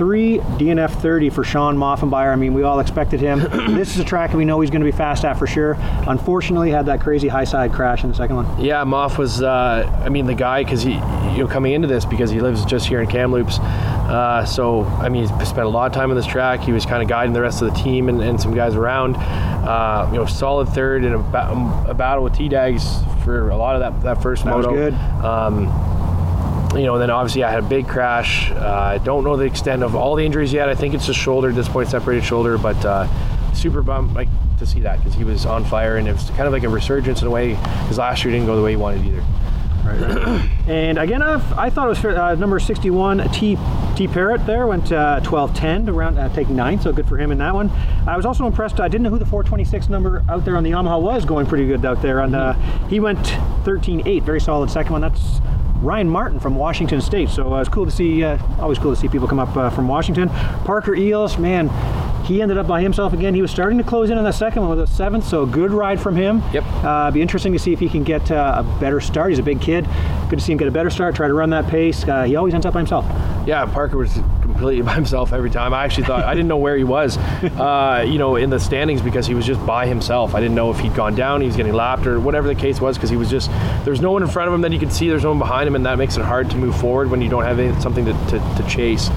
three 0.00 0.38
DNF 0.38 0.98
30 1.02 1.28
for 1.28 1.44
Shawn 1.44 1.76
Maffenbeier. 1.76 2.32
I 2.32 2.36
mean, 2.36 2.54
we 2.54 2.62
all 2.62 2.80
expected 2.80 3.20
him. 3.20 3.40
this 3.76 3.90
is 3.90 3.98
a 3.98 4.04
track 4.04 4.32
we 4.32 4.46
know 4.46 4.58
he's 4.62 4.70
going 4.70 4.80
to 4.80 4.86
be 4.86 4.96
fast 4.96 5.26
at 5.26 5.38
for 5.38 5.46
sure. 5.46 5.76
Unfortunately, 6.08 6.70
had 6.70 6.86
that 6.86 7.02
crazy 7.02 7.28
high 7.28 7.44
side 7.44 7.70
crash 7.70 8.02
in 8.02 8.08
the 8.08 8.16
second 8.16 8.36
one. 8.36 8.64
Yeah, 8.64 8.82
Moff 8.86 9.18
was, 9.18 9.42
uh, 9.42 10.00
I 10.02 10.08
mean, 10.08 10.24
the 10.24 10.32
guy 10.32 10.64
because 10.64 10.80
he, 10.80 10.92
you 10.92 11.40
know, 11.40 11.46
coming 11.46 11.74
into 11.74 11.86
this 11.86 12.06
because 12.06 12.30
he 12.30 12.40
lives 12.40 12.64
just 12.64 12.86
here 12.86 13.02
in 13.02 13.08
Kamloops. 13.08 13.58
Uh, 13.58 14.46
so, 14.46 14.84
I 14.84 15.10
mean, 15.10 15.28
he 15.38 15.44
spent 15.44 15.66
a 15.66 15.68
lot 15.68 15.88
of 15.88 15.92
time 15.92 16.08
on 16.08 16.16
this 16.16 16.24
track. 16.24 16.60
He 16.60 16.72
was 16.72 16.86
kind 16.86 17.02
of 17.02 17.08
guiding 17.10 17.34
the 17.34 17.42
rest 17.42 17.60
of 17.60 17.68
the 17.68 17.78
team 17.78 18.08
and, 18.08 18.22
and 18.22 18.40
some 18.40 18.54
guys 18.54 18.76
around. 18.76 19.16
Uh, 19.16 20.08
you 20.12 20.16
know, 20.16 20.24
solid 20.24 20.70
third 20.70 21.04
in 21.04 21.12
a, 21.12 21.18
ba- 21.18 21.84
a 21.88 21.92
battle 21.92 22.24
with 22.24 22.32
T 22.32 22.48
Dags 22.48 23.02
for 23.22 23.50
a 23.50 23.56
lot 23.58 23.76
of 23.76 23.80
that, 23.80 24.02
that 24.02 24.22
first 24.22 24.44
that 24.44 24.50
moto. 24.50 24.72
Was 24.72 24.80
good. 24.80 24.94
Um, 25.22 25.89
you 26.74 26.84
know, 26.84 26.98
then 26.98 27.10
obviously 27.10 27.42
I 27.42 27.50
had 27.50 27.64
a 27.64 27.68
big 27.68 27.88
crash. 27.88 28.50
Uh, 28.50 28.56
I 28.94 28.98
don't 28.98 29.24
know 29.24 29.36
the 29.36 29.44
extent 29.44 29.82
of 29.82 29.96
all 29.96 30.14
the 30.14 30.24
injuries 30.24 30.52
yet. 30.52 30.68
I 30.68 30.74
think 30.74 30.94
it's 30.94 31.08
a 31.08 31.14
shoulder 31.14 31.48
at 31.50 31.54
this 31.54 31.68
point, 31.68 31.88
separated 31.88 32.24
shoulder, 32.24 32.58
but 32.58 32.82
uh, 32.84 33.52
super 33.54 33.82
bummed 33.82 34.14
like 34.14 34.28
to 34.58 34.66
see 34.66 34.80
that 34.80 34.98
because 34.98 35.14
he 35.14 35.24
was 35.24 35.46
on 35.46 35.64
fire 35.64 35.96
and 35.96 36.06
it 36.06 36.12
was 36.12 36.28
kind 36.30 36.42
of 36.42 36.52
like 36.52 36.62
a 36.62 36.68
resurgence 36.68 37.22
in 37.22 37.26
a 37.26 37.30
way 37.30 37.54
His 37.88 37.98
last 37.98 38.24
year 38.24 38.32
didn't 38.32 38.46
go 38.46 38.56
the 38.56 38.62
way 38.62 38.72
he 38.72 38.76
wanted 38.76 39.04
either. 39.06 39.24
Right, 39.84 40.00
right. 40.00 40.50
and 40.68 40.98
again, 40.98 41.22
uh, 41.22 41.42
I 41.56 41.70
thought 41.70 41.86
it 41.86 41.88
was 41.88 41.98
fair, 41.98 42.20
uh, 42.20 42.34
number 42.34 42.60
61, 42.60 43.30
T 43.32 43.58
T 43.96 44.06
Parrott 44.06 44.46
there 44.46 44.66
went 44.66 44.92
uh, 44.92 45.20
12-10 45.22 45.88
around 45.88 46.18
uh, 46.18 46.32
taking 46.34 46.54
nine, 46.54 46.80
so 46.80 46.92
good 46.92 47.08
for 47.08 47.18
him 47.18 47.32
in 47.32 47.38
that 47.38 47.54
one. 47.54 47.70
I 48.06 48.16
was 48.16 48.26
also 48.26 48.46
impressed. 48.46 48.78
I 48.78 48.88
didn't 48.88 49.04
know 49.04 49.10
who 49.10 49.18
the 49.18 49.26
426 49.26 49.88
number 49.88 50.22
out 50.28 50.44
there 50.44 50.56
on 50.56 50.62
the 50.62 50.70
Yamaha 50.70 51.00
was 51.00 51.24
going 51.24 51.46
pretty 51.46 51.66
good 51.66 51.84
out 51.84 52.02
there, 52.02 52.20
and 52.20 52.36
uh, 52.36 52.52
he 52.88 53.00
went 53.00 53.18
13-8, 53.64 54.22
very 54.22 54.40
solid 54.40 54.70
second 54.70 54.92
one. 54.92 55.00
That's 55.00 55.40
Ryan 55.80 56.08
Martin 56.08 56.40
from 56.40 56.56
Washington 56.56 57.00
State. 57.00 57.28
So 57.30 57.54
uh, 57.54 57.60
it's 57.60 57.68
cool 57.68 57.84
to 57.84 57.90
see, 57.90 58.22
uh, 58.22 58.38
always 58.60 58.78
cool 58.78 58.94
to 58.94 59.00
see 59.00 59.08
people 59.08 59.26
come 59.26 59.38
up 59.38 59.56
uh, 59.56 59.70
from 59.70 59.88
Washington. 59.88 60.28
Parker 60.64 60.94
Eels, 60.94 61.38
man, 61.38 61.68
he 62.24 62.42
ended 62.42 62.58
up 62.58 62.66
by 62.66 62.80
himself 62.80 63.12
again. 63.12 63.34
He 63.34 63.42
was 63.42 63.50
starting 63.50 63.78
to 63.78 63.84
close 63.84 64.10
in 64.10 64.18
on 64.18 64.24
the 64.24 64.32
second 64.32 64.62
one 64.62 64.76
with 64.76 64.88
a 64.88 64.92
seventh, 64.92 65.26
so 65.26 65.46
good 65.46 65.72
ride 65.72 66.00
from 66.00 66.16
him. 66.16 66.42
Yep. 66.52 66.64
Uh, 66.84 67.10
be 67.10 67.22
interesting 67.22 67.52
to 67.52 67.58
see 67.58 67.72
if 67.72 67.80
he 67.80 67.88
can 67.88 68.04
get 68.04 68.30
uh, 68.30 68.62
a 68.64 68.80
better 68.80 69.00
start. 69.00 69.30
He's 69.30 69.38
a 69.38 69.42
big 69.42 69.60
kid. 69.60 69.86
Good 70.28 70.38
to 70.38 70.44
see 70.44 70.52
him 70.52 70.58
get 70.58 70.68
a 70.68 70.70
better 70.70 70.90
start, 70.90 71.14
try 71.14 71.26
to 71.26 71.34
run 71.34 71.50
that 71.50 71.66
pace. 71.66 72.06
Uh, 72.06 72.24
he 72.24 72.36
always 72.36 72.54
ends 72.54 72.66
up 72.66 72.74
by 72.74 72.80
himself. 72.80 73.04
Yeah, 73.46 73.64
Parker 73.66 73.96
was 73.96 74.18
completely 74.60 74.82
by 74.86 74.94
himself 74.94 75.32
every 75.32 75.50
time. 75.50 75.72
I 75.72 75.84
actually 75.84 76.04
thought 76.04 76.24
I 76.24 76.34
didn't 76.34 76.48
know 76.48 76.58
where 76.58 76.76
he 76.76 76.84
was, 76.84 77.16
uh, 77.18 78.04
you 78.06 78.18
know, 78.18 78.36
in 78.36 78.50
the 78.50 78.60
standings 78.60 79.00
because 79.00 79.26
he 79.26 79.34
was 79.34 79.46
just 79.46 79.64
by 79.66 79.86
himself. 79.86 80.34
I 80.34 80.40
didn't 80.40 80.54
know 80.54 80.70
if 80.70 80.78
he'd 80.78 80.94
gone 80.94 81.14
down, 81.14 81.40
he 81.40 81.46
was 81.46 81.56
getting 81.56 81.72
lapped, 81.72 82.06
or 82.06 82.20
whatever 82.20 82.46
the 82.46 82.54
case 82.54 82.80
was, 82.80 82.96
because 82.96 83.10
he 83.10 83.16
was 83.16 83.30
just 83.30 83.50
there's 83.84 84.00
no 84.00 84.12
one 84.12 84.22
in 84.22 84.28
front 84.28 84.48
of 84.48 84.54
him 84.54 84.60
that 84.60 84.72
you 84.72 84.78
could 84.78 84.92
see. 84.92 85.08
There's 85.08 85.24
no 85.24 85.30
one 85.30 85.38
behind 85.38 85.66
him, 85.66 85.74
and 85.74 85.86
that 85.86 85.98
makes 85.98 86.16
it 86.16 86.22
hard 86.22 86.50
to 86.50 86.56
move 86.56 86.78
forward 86.78 87.10
when 87.10 87.22
you 87.22 87.30
don't 87.30 87.44
have 87.44 87.82
something 87.82 88.04
to, 88.04 88.12
to, 88.12 88.38
to 88.56 88.68
chase. 88.68 89.08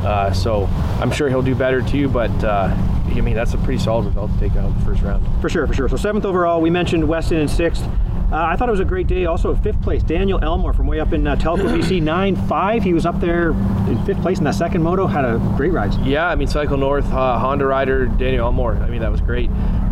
Uh, 0.00 0.32
so 0.32 0.64
I'm 1.00 1.10
sure 1.10 1.28
he'll 1.28 1.42
do 1.42 1.54
better 1.54 1.82
too, 1.82 2.08
but. 2.08 2.32
Uh, 2.44 2.76
I 3.10 3.22
mean, 3.22 3.34
that's 3.34 3.54
a 3.54 3.58
pretty 3.58 3.82
solid 3.82 4.06
result 4.06 4.32
to 4.32 4.38
take 4.38 4.56
out 4.56 4.72
the 4.78 4.84
first 4.84 5.02
round. 5.02 5.26
For 5.42 5.48
sure, 5.48 5.66
for 5.66 5.74
sure. 5.74 5.88
So 5.88 5.96
seventh 5.96 6.24
overall, 6.24 6.60
we 6.60 6.70
mentioned 6.70 7.02
Westen 7.02 7.40
in 7.40 7.48
sixth. 7.48 7.84
Uh, 8.32 8.36
I 8.36 8.54
thought 8.54 8.68
it 8.68 8.72
was 8.72 8.80
a 8.80 8.84
great 8.84 9.08
day. 9.08 9.24
Also, 9.26 9.54
fifth 9.56 9.82
place, 9.82 10.04
Daniel 10.04 10.38
Elmore 10.42 10.72
from 10.72 10.86
way 10.86 11.00
up 11.00 11.12
in 11.12 11.26
uh, 11.26 11.34
Telkwa, 11.34 11.76
BC, 11.76 12.00
9-5. 12.00 12.82
He 12.82 12.94
was 12.94 13.04
up 13.04 13.20
there 13.20 13.50
in 13.50 14.00
fifth 14.04 14.20
place 14.22 14.38
in 14.38 14.44
that 14.44 14.54
second 14.54 14.82
moto. 14.84 15.08
Had 15.08 15.24
a 15.24 15.38
great 15.56 15.72
ride. 15.72 15.92
Yeah, 16.06 16.28
I 16.28 16.36
mean, 16.36 16.46
Cycle 16.46 16.76
North, 16.76 17.06
uh, 17.06 17.38
Honda 17.40 17.66
rider, 17.66 18.06
Daniel 18.06 18.46
Elmore. 18.46 18.76
I 18.76 18.88
mean, 18.88 19.00
that 19.00 19.10
was 19.10 19.20
great 19.20 19.50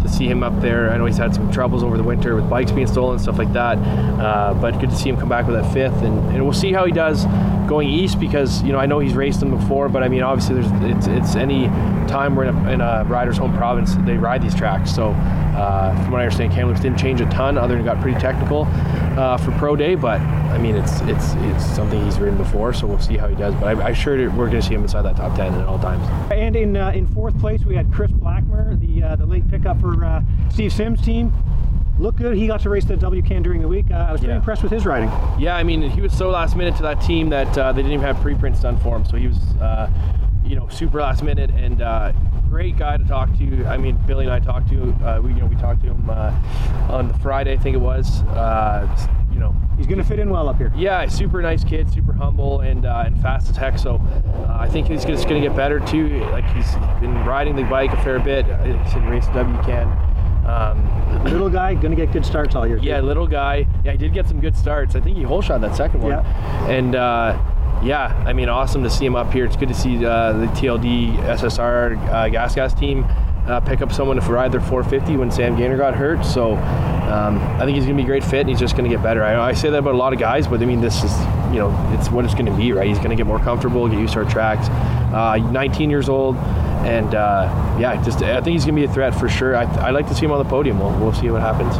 to 0.09 0.15
see 0.15 0.27
him 0.27 0.43
up 0.43 0.61
there. 0.61 0.91
I 0.91 0.97
know 0.97 1.07
he's 1.07 1.17
had 1.17 1.35
some 1.35 1.51
troubles 1.53 1.83
over 1.83 1.97
the 1.97 2.03
winter 2.03 2.35
with 2.35 2.49
bikes 2.49 2.73
being 2.73 2.87
stolen 2.87 3.15
and 3.15 3.23
stuff 3.23 3.39
like 3.39 3.53
that. 3.53 3.79
Uh, 3.79 4.55
but 4.55 4.79
good 4.81 4.91
to 4.91 4.97
see 4.97 5.09
him 5.09 5.17
come 5.17 5.29
back 5.29 5.47
with 5.47 5.57
that 5.57 5.73
fifth. 5.73 6.03
And, 6.03 6.19
and 6.31 6.43
we'll 6.43 6.53
see 6.53 6.73
how 6.73 6.85
he 6.85 6.93
does 6.93 7.27
going 7.69 7.89
east 7.89 8.19
because, 8.19 8.63
you 8.63 8.73
know, 8.73 8.79
I 8.79 8.87
know 8.87 8.99
he's 8.99 9.15
raced 9.15 9.41
them 9.41 9.51
before, 9.51 9.89
but 9.89 10.03
I 10.03 10.09
mean, 10.09 10.23
obviously, 10.23 10.61
there's 10.61 10.97
it's, 10.97 11.07
it's 11.07 11.37
any 11.37 11.67
time 12.09 12.35
we're 12.35 12.45
in 12.45 12.55
a, 12.55 12.71
in 12.73 12.81
a 12.81 13.05
rider's 13.07 13.37
home 13.37 13.55
province, 13.57 13.95
they 14.07 14.17
ride 14.17 14.43
these 14.43 14.55
tracks. 14.55 14.93
So, 14.93 15.11
uh, 15.11 15.95
from 16.03 16.13
what 16.13 16.21
I 16.21 16.25
understand, 16.25 16.53
Kamloops 16.53 16.81
didn't 16.81 16.99
change 16.99 17.21
a 17.21 17.27
ton, 17.27 17.59
other 17.59 17.75
than 17.75 17.85
got 17.85 18.01
pretty 18.01 18.19
technical 18.19 18.67
uh, 19.19 19.37
for 19.37 19.51
pro 19.53 19.77
day. 19.77 19.95
But 19.97 20.21
I 20.21 20.59
mean, 20.59 20.77
it's 20.77 21.01
it's 21.03 21.35
it's 21.35 21.65
something 21.65 22.03
he's 22.05 22.19
ridden 22.19 22.37
before, 22.37 22.73
so 22.73 22.87
we'll 22.87 23.01
see 23.01 23.17
how 23.17 23.29
he 23.29 23.35
does. 23.35 23.55
But 23.57 23.77
I, 23.77 23.89
am 23.89 23.95
sure 23.95 24.17
we're 24.31 24.49
going 24.49 24.61
to 24.61 24.63
see 24.63 24.75
him 24.75 24.83
inside 24.83 25.03
that 25.03 25.17
top 25.17 25.37
ten 25.37 25.53
at 25.55 25.67
all 25.67 25.79
times. 25.79 26.07
And 26.33 26.55
in 26.57 26.77
uh, 26.77 26.91
in 26.91 27.07
fourth 27.09 27.39
place, 27.41 27.65
we 27.65 27.75
had 27.75 27.93
Chris 27.93 28.13
Blackmer, 28.13 28.79
the 28.81 29.03
uh, 29.03 29.17
the 29.17 29.27
late 29.27 29.49
pickup 29.51 29.81
for 29.81 29.89
uh, 30.05 30.21
Steve 30.51 30.73
Sims' 30.73 31.03
team 31.03 31.33
looked 31.99 32.19
good. 32.19 32.37
He 32.37 32.47
got 32.47 32.61
to 32.61 32.71
race 32.71 32.85
the 32.85 32.95
WCAN 32.95 33.43
during 33.43 33.61
the 33.61 33.69
week. 33.69 33.91
Uh, 33.91 33.95
I 33.95 34.13
was 34.13 34.21
pretty 34.21 34.33
yeah. 34.33 34.37
impressed 34.37 34.63
with 34.63 34.73
his 34.73 34.87
riding. 34.87 35.11
Yeah, 35.39 35.57
I 35.57 35.63
mean, 35.63 35.83
he 35.83 36.01
was 36.01 36.13
so 36.13 36.31
last 36.31 36.57
minute 36.57 36.77
to 36.77 36.83
that 36.83 37.01
team 37.01 37.29
that 37.31 37.57
uh, 37.59 37.73
they 37.73 37.83
didn't 37.83 37.93
even 37.93 38.07
have 38.07 38.21
preprints 38.21 38.61
done 38.61 38.79
for 38.79 38.97
him. 38.97 39.05
So 39.05 39.17
he 39.17 39.27
was, 39.27 39.39
uh, 39.61 39.91
you 40.45 40.57
know, 40.57 40.69
super 40.69 41.01
last 41.01 41.23
minute 41.23 41.51
and 41.51 41.83
uh, 41.83 42.13
great 42.49 42.77
guy 42.77 42.97
to 42.97 43.05
talk 43.05 43.37
to. 43.39 43.67
I 43.67 43.77
mean, 43.77 43.97
Billy 44.07 44.25
and 44.25 44.33
I 44.33 44.41
talked 44.41 44.69
to. 44.71 44.91
Uh, 45.05 45.21
we 45.23 45.31
you 45.31 45.41
know 45.41 45.47
we 45.47 45.57
talked 45.57 45.83
to 45.83 45.89
him 45.89 46.11
uh, 46.11 46.33
on 46.89 47.09
the 47.09 47.15
Friday, 47.19 47.53
I 47.53 47.57
think 47.57 47.77
it 47.77 47.81
was. 47.81 48.23
Uh, 48.23 49.09
you 49.33 49.39
know, 49.39 49.55
he's 49.77 49.78
going 49.89 49.99
to 49.99 50.05
fit 50.05 50.19
in 50.19 50.31
well 50.31 50.49
up 50.49 50.57
here. 50.57 50.73
Yeah, 50.77 51.07
super 51.09 51.43
nice 51.43 51.65
kid, 51.65 51.91
super 51.93 52.13
humble 52.13 52.61
and 52.61 52.87
uh, 52.87 53.05
and 53.07 53.21
fast 53.21 53.51
as 53.51 53.57
heck. 53.57 53.79
So 53.79 53.97
uh, 53.97 54.57
I 54.59 54.69
think 54.69 54.87
he's 54.89 55.05
just 55.05 55.29
going 55.29 55.41
to 55.41 55.49
get 55.49 55.57
better 55.57 55.81
too. 55.81 56.21
Like 56.27 56.45
he's 56.55 56.73
been 57.01 57.15
riding 57.25 57.57
the 57.57 57.65
bike 57.65 57.93
a 57.93 58.03
fair 58.03 58.19
bit. 58.19 58.45
He 58.47 58.91
said 58.91 59.03
he 59.03 59.09
raced 59.09 59.31
WCAN. 59.31 60.45
Um, 60.47 61.25
little 61.25 61.51
guy, 61.51 61.75
gonna 61.75 61.97
get 61.97 62.11
good 62.13 62.25
starts 62.25 62.55
all 62.55 62.67
year. 62.67 62.79
Yeah, 62.79 63.01
little 63.01 63.27
guy. 63.27 63.67
Yeah, 63.85 63.93
he 63.93 63.99
did 63.99 64.15
get 64.15 64.27
some 64.27 64.41
good 64.41 64.57
starts. 64.57 64.95
I 64.95 65.01
think 65.01 65.17
he 65.17 65.23
whole 65.23 65.43
shot 65.43 65.61
that 65.61 65.77
second 65.77 66.03
one. 66.03 66.13
Yeah. 66.13 66.71
And 66.71 66.95
uh, 66.95 67.39
yeah, 67.83 68.15
I 68.27 68.33
mean, 68.33 68.49
awesome 68.49 68.83
to 68.83 68.91
see 68.91 69.05
him 69.05 69.15
up 69.15 69.33
here. 69.33 69.45
It's 69.45 69.57
good 69.57 69.69
to 69.69 69.75
see 69.75 70.05
uh, 70.05 70.33
the 70.33 70.47
TLD 70.47 71.17
SSR 71.19 71.99
uh, 72.09 72.29
Gas 72.31 72.55
Gas 72.55 72.75
team 72.75 73.05
uh, 73.49 73.61
pick 73.61 73.81
up 73.81 73.91
someone 73.93 74.21
to 74.21 74.33
ride 74.33 74.53
their 74.53 74.61
450 74.61 75.17
when 75.17 75.31
Sam 75.31 75.57
Gaynor 75.57 75.79
got 75.79 75.95
hurt. 75.95 76.25
So 76.25 76.53
um, 76.55 77.39
I 77.39 77.65
think 77.65 77.75
he's 77.75 77.87
going 77.87 77.97
to 77.97 78.03
be 78.03 78.05
a 78.05 78.07
great 78.07 78.23
fit, 78.23 78.41
and 78.41 78.51
he's 78.51 78.61
just 78.61 78.77
going 78.77 78.89
to 78.89 78.95
get 78.95 79.03
better. 79.03 79.25
I, 79.25 79.49
I, 79.49 79.53
say 79.55 79.71
that 79.71 79.79
about 79.79 79.95
a 79.95 79.99
lot 79.99 80.13
of 80.13 80.19
guys, 80.19 80.47
but 80.47 80.61
I 80.61 80.67
mean, 80.67 80.81
this 80.81 81.03
is 81.03 81.13
you 81.51 81.59
know, 81.59 81.97
it's 81.99 82.11
what 82.11 82.27
it's 82.27 82.35
going 82.35 82.47
to 82.47 82.53
be, 82.53 82.73
right? 82.73 82.87
He's 82.87 82.99
going 82.99 83.11
to 83.11 83.17
get 83.17 83.27
more 83.27 83.39
comfortable, 83.39 83.89
get 83.89 83.99
used 83.99 84.13
to 84.13 84.21
our 84.23 84.31
tracks. 84.31 84.69
Uh, 85.15 85.39
19 85.51 85.89
years 85.89 86.11
old 86.11 86.37
and 86.85 87.15
uh, 87.15 87.77
yeah, 87.81 88.03
just 88.03 88.23
I 88.23 88.35
think 88.41 88.53
he's 88.55 88.65
gonna 88.65 88.77
be 88.77 88.85
a 88.85 88.93
threat 88.93 89.15
for 89.15 89.29
sure. 89.29 89.57
I, 89.57 89.63
I'd 89.87 89.91
like 89.95 90.07
to 90.09 90.15
see 90.15 90.25
him 90.25 90.33
on 90.33 90.39
the 90.43 90.49
podium. 90.49 90.79
We'll, 90.79 90.91
we'll 90.99 91.13
see 91.13 91.31
what 91.31 91.41
happens. 91.43 91.75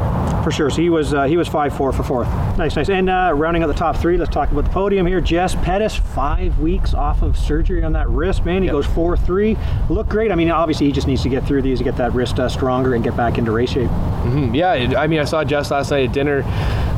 For 0.45 0.51
sure. 0.51 0.71
So 0.71 0.81
he 0.81 0.89
was 0.91 1.13
uh, 1.15 1.25
he 1.25 1.37
was 1.37 1.49
five 1.49 1.77
four 1.77 1.93
for 1.93 2.03
fourth. 2.03 2.29
Nice, 2.57 2.77
nice. 2.77 2.89
And 2.89 3.09
uh, 3.11 3.33
rounding 3.35 3.63
out 3.63 3.67
the 3.67 3.75
top 3.75 3.97
three, 3.97 4.17
let's 4.17 4.31
talk 4.33 4.51
about 4.51 4.65
the 4.65 4.71
podium 4.71 5.07
here. 5.07 5.21
Jess 5.21 5.55
Pettis, 5.57 5.95
five 5.97 6.59
weeks 6.59 6.95
off 6.95 7.23
of 7.23 7.37
surgery 7.37 7.83
on 7.85 7.93
that 7.93 8.09
wrist. 8.09 8.45
Man, 8.45 8.63
he 8.63 8.67
Yep. 8.67 8.73
goes 8.73 8.87
four 8.87 9.17
three. 9.17 9.57
Look 9.91 10.09
great. 10.09 10.31
I 10.33 10.35
mean, 10.35 10.51
obviously 10.51 10.87
he 10.87 10.93
just 10.93 11.07
needs 11.07 11.23
to 11.23 11.29
get 11.29 11.45
through 11.45 11.63
these 11.63 11.79
to 11.79 11.85
get 11.85 11.97
that 11.97 12.13
wrist 12.15 12.39
uh, 12.41 12.49
stronger 12.49 12.95
and 12.95 13.05
get 13.05 13.17
back 13.17 13.39
into 13.39 13.51
race 13.53 13.71
shape. 13.71 13.91
Mhm. 13.91 14.55
Yeah, 14.55 14.71
I 14.99 15.07
mean, 15.07 15.21
I 15.21 15.25
saw 15.25 15.45
Jess 15.45 15.71
last 15.71 15.91
night 15.91 16.09
at 16.09 16.13
dinner. 16.15 16.43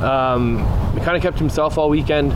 Um, 0.05 0.59
he 0.95 1.01
kind 1.01 1.17
of 1.17 1.23
kept 1.23 1.39
himself 1.39 1.77
all 1.79 1.89
weekend, 1.91 2.33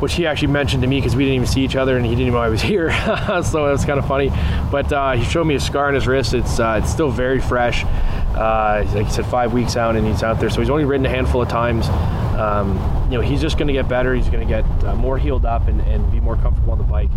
which 0.00 0.14
he 0.14 0.26
actually 0.26 0.48
mentioned 0.48 0.82
to 0.82 0.88
me 0.88 0.98
because 0.98 1.14
we 1.14 1.24
didn't 1.24 1.36
even 1.36 1.46
see 1.46 1.62
each 1.62 1.76
other 1.76 1.96
and 1.96 2.04
he 2.04 2.12
didn't 2.12 2.28
even 2.28 2.34
know 2.34 2.40
I 2.40 2.48
was 2.48 2.62
here. 2.72 2.90
so 3.44 3.66
it 3.66 3.72
was 3.72 3.84
kind 3.84 3.98
of 3.98 4.06
funny. 4.06 4.30
But 4.70 4.92
uh, 4.92 5.12
he 5.12 5.24
showed 5.24 5.44
me 5.44 5.54
a 5.54 5.60
scar 5.60 5.88
on 5.88 5.94
his 5.94 6.06
wrist. 6.06 6.34
It's 6.34 6.58
uh, 6.58 6.80
it's 6.82 6.90
still 6.90 7.10
very 7.10 7.40
fresh. 7.40 7.84
Uh, 8.34 8.84
like 8.94 9.06
he 9.06 9.12
said, 9.12 9.26
five 9.26 9.52
weeks 9.52 9.76
out 9.76 9.96
and 9.96 10.06
he's 10.06 10.22
out 10.22 10.40
there. 10.40 10.50
So 10.50 10.60
he's 10.60 10.70
only 10.70 10.84
ridden 10.84 11.04
a 11.04 11.10
handful 11.10 11.42
of 11.42 11.48
times. 11.48 11.88
Um, 12.38 12.78
you 13.10 13.18
know, 13.18 13.20
he's 13.20 13.40
just 13.40 13.58
going 13.58 13.66
to 13.66 13.74
get 13.74 13.88
better. 13.88 14.14
He's 14.14 14.28
going 14.28 14.46
to 14.46 14.48
get 14.48 14.64
uh, 14.84 14.94
more 14.94 15.18
healed 15.18 15.44
up 15.44 15.68
and, 15.68 15.80
and 15.82 16.10
be 16.10 16.20
more 16.20 16.36
comfortable 16.36 16.72
on 16.72 16.78
the 16.78 16.84
bike. 16.84 17.10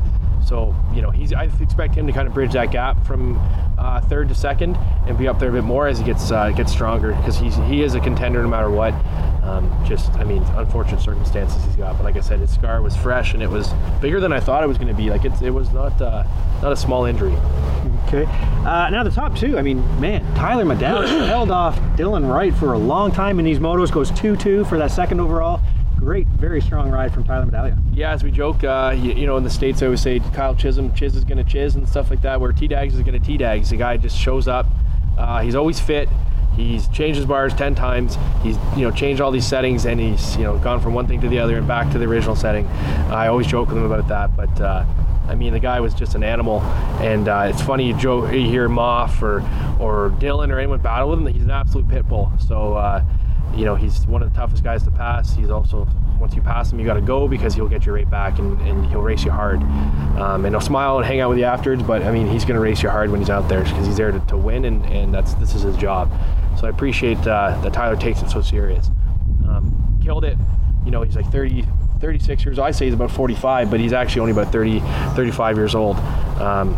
So 0.46 0.76
you 0.94 1.02
know, 1.02 1.10
he's 1.10 1.34
I 1.34 1.46
expect 1.62 1.96
him 1.96 2.08
to 2.08 2.14
kind 2.14 2.28
of 2.28 2.34
bridge 2.34 2.54
that 2.54 2.72
gap 2.72 3.06
from 3.06 3.38
uh, 3.78 4.02
third 4.02 4.30
to 4.30 4.36
second 4.36 4.78
and 5.08 5.18
be 5.18 5.28
up 5.28 5.40
there 5.40 5.50
a 5.50 5.54
bit 5.54 5.64
more 5.64 5.88
as 5.88 6.00
he 6.00 6.06
gets 6.06 6.32
uh, 6.32 6.52
gets 6.52 6.72
stronger 6.72 7.14
because 7.16 7.38
he's 7.38 7.56
he 7.56 7.84
is 7.84 7.96
a 7.96 8.00
contender 8.00 8.42
no 8.42 8.50
matter 8.50 8.70
what. 8.70 8.94
Um, 9.44 9.70
just 9.86 10.12
I 10.14 10.24
mean, 10.24 10.42
unfortunate 10.56 11.02
circumstances 11.02 11.64
he's 11.66 11.76
got, 11.76 11.98
but 11.98 12.04
like 12.04 12.16
I 12.16 12.22
said, 12.22 12.40
his 12.40 12.54
scar 12.54 12.82
was 12.82 12.96
fresh 12.96 13.34
and 13.34 13.44
it 13.44 13.50
was 13.50 13.74
bigger 14.00 14.20
than 14.22 14.32
I 14.32 14.40
thought 14.40 14.64
it 14.64 14.68
was 14.68 14.78
going 14.78 14.88
to 14.88 14.94
be. 14.94 15.10
Like 15.10 15.26
it's, 15.26 15.42
it 15.42 15.50
was 15.50 15.72
not 15.72 16.02
uh, 16.02 16.24
not 16.62 16.72
a 16.72 16.78
small 16.78 17.06
injury. 17.06 17.36
Okay. 18.08 18.26
Uh, 18.26 18.90
now 18.90 19.04
the 19.04 19.12
top 19.12 19.36
two. 19.36 19.58
I 19.58 19.62
mean, 19.62 19.80
man, 20.00 20.24
Tyler 20.36 20.66
Medaglia 20.66 21.28
held 21.28 21.52
off 21.52 21.78
Dylan 21.98 22.30
Wright 22.30 22.54
for 22.54 22.74
a 22.74 22.78
long 22.78 23.12
time 23.12 23.40
in 23.40 23.46
these 23.46 23.60
motos. 23.60 23.92
Goes 23.92 24.12
two 24.12 24.36
two 24.36 24.66
for 24.66 24.78
that 24.78 24.92
second 24.92 25.20
overall. 25.20 25.60
Great, 26.04 26.28
very 26.28 26.60
strong 26.60 26.92
ride 26.92 27.14
from 27.14 27.24
Tyler 27.24 27.46
Medaglia. 27.46 27.82
Yeah, 27.94 28.12
as 28.12 28.26
we 28.26 28.30
joke, 28.30 28.62
uh, 28.66 28.94
you, 28.94 29.14
you 29.14 29.26
know, 29.26 29.38
in 29.38 29.44
the 29.46 29.50
states, 29.50 29.82
I 29.82 29.86
always 29.86 30.02
say 30.02 30.20
Kyle 30.34 30.54
Chisholm, 30.54 30.94
Chiz 30.94 31.16
is 31.16 31.24
going 31.24 31.38
to 31.38 31.50
chiz 31.50 31.76
and 31.76 31.88
stuff 31.88 32.10
like 32.10 32.22
that. 32.24 32.42
Where 32.42 32.52
T 32.52 32.68
Dags 32.68 32.94
is 32.94 33.00
going 33.04 33.18
to 33.18 33.26
T 33.26 33.38
Dags. 33.38 33.70
The 33.70 33.78
guy 33.78 33.96
just 33.96 34.18
shows 34.18 34.50
up. 34.50 34.66
Uh, 35.18 35.42
he's 35.42 35.56
always 35.56 35.80
fit. 35.80 36.10
He's 36.58 36.90
changed 36.90 37.16
his 37.16 37.26
bars 37.26 37.54
ten 37.54 37.74
times. 37.74 38.18
He's 38.42 38.58
you 38.76 38.82
know 38.82 38.92
changed 38.92 39.22
all 39.22 39.32
these 39.32 39.48
settings, 39.48 39.86
and 39.86 39.98
he's 39.98 40.36
you 40.36 40.44
know 40.44 40.58
gone 40.58 40.82
from 40.82 40.94
one 40.94 41.08
thing 41.08 41.22
to 41.22 41.30
the 41.30 41.40
other 41.40 41.58
and 41.58 41.66
back 41.66 41.90
to 41.94 41.98
the 41.98 42.06
original 42.06 42.36
setting. 42.36 42.68
I 42.68 43.28
always 43.28 43.48
joke 43.48 43.70
with 43.70 43.78
him 43.78 43.86
about 43.86 44.08
that, 44.10 44.36
but. 44.36 44.62
Uh, 44.62 44.86
I 45.26 45.36
mean, 45.36 45.54
the 45.54 45.60
guy 45.60 45.80
was 45.80 45.94
just 45.94 46.16
an 46.16 46.24
animal, 46.24 46.60
and 47.00 47.30
uh, 47.30 47.48
it's 47.50 47.62
funny 47.62 47.88
you, 47.88 47.98
joke, 47.98 48.34
you 48.34 48.42
hear 48.42 48.68
Moff 48.68 49.22
or 49.22 49.40
or 49.80 50.10
Dylan 50.20 50.52
or 50.52 50.60
anyone 50.60 50.80
battle 50.82 51.10
with 51.10 51.20
him. 51.20 51.24
That 51.24 51.32
he's 51.32 51.44
an 51.44 51.50
absolute 51.50 51.88
pit 51.88 52.06
bull. 52.10 52.30
So 52.46 52.74
uh, 52.74 53.02
you 53.56 53.66
know 53.66 53.76
he's 53.76 54.06
one 54.08 54.24
of 54.24 54.32
the 54.32 54.36
toughest 54.36 54.64
guys 54.64 54.84
to 54.84 54.92
pass. 54.92 55.36
He's 55.36 55.50
also 55.50 55.88
once 56.20 56.36
you 56.36 56.42
pass 56.42 56.72
him, 56.72 56.80
you 56.80 56.86
got 56.86 56.94
to 56.94 57.02
go 57.02 57.28
because 57.28 57.54
he'll 57.54 57.68
get 57.68 57.86
you 57.86 57.94
right 57.94 58.10
back 58.10 58.40
and, 58.40 58.60
and 58.62 58.86
he'll 58.88 59.02
race 59.02 59.26
you 59.26 59.32
hard. 59.32 59.62
Um, 59.62 60.46
and 60.46 60.56
he'll 60.56 60.62
smile 60.62 60.98
and 60.98 61.06
hang 61.06 61.20
out 61.20 61.30
with 61.30 61.38
you 61.38 61.44
afterwards. 61.44 61.84
But 61.84 62.04
I 62.04 62.12
mean, 62.12 62.28
he's 62.28 62.46
going 62.46 62.56
to 62.56 62.62
race 62.62 62.82
you 62.82 62.90
hard 62.90 63.12
when 63.12 63.20
he's 63.20 63.30
out 63.30 63.50
there 63.50 63.64
because 63.64 63.86
he's 63.86 63.98
there 63.98 64.12
to, 64.12 64.20
to 64.28 64.38
win, 64.38 64.66
and, 64.66 64.86
and 64.86 65.14
that's 65.14 65.34
this 65.36 65.54
is 65.54 65.64
his 65.64 65.76
job. 65.76 66.12
So 66.58 66.68
I 66.68 66.70
appreciate 66.70 67.18
uh, 67.28 67.60
that 67.62 67.74
Tyler 67.74 67.98
takes 67.98 68.22
it 68.22 68.30
so 68.30 68.42
serious. 68.42 68.88
Um, 69.48 70.00
killed 70.04 70.24
it. 70.24 70.38
You 70.86 70.92
know, 70.92 71.02
he's 71.02 71.16
like 71.16 71.30
30, 71.32 71.66
36 72.00 72.46
years. 72.46 72.60
Old. 72.60 72.68
I 72.68 72.72
say 72.72 72.86
he's 72.86 72.94
about 72.94 73.12
45, 73.12 73.70
but 73.70 73.80
he's 73.80 73.94
actually 73.94 74.22
only 74.22 74.32
about 74.32 74.52
30, 74.52 74.80
35 75.16 75.58
years 75.58 75.76
old. 75.76 75.98
Um, 76.40 76.78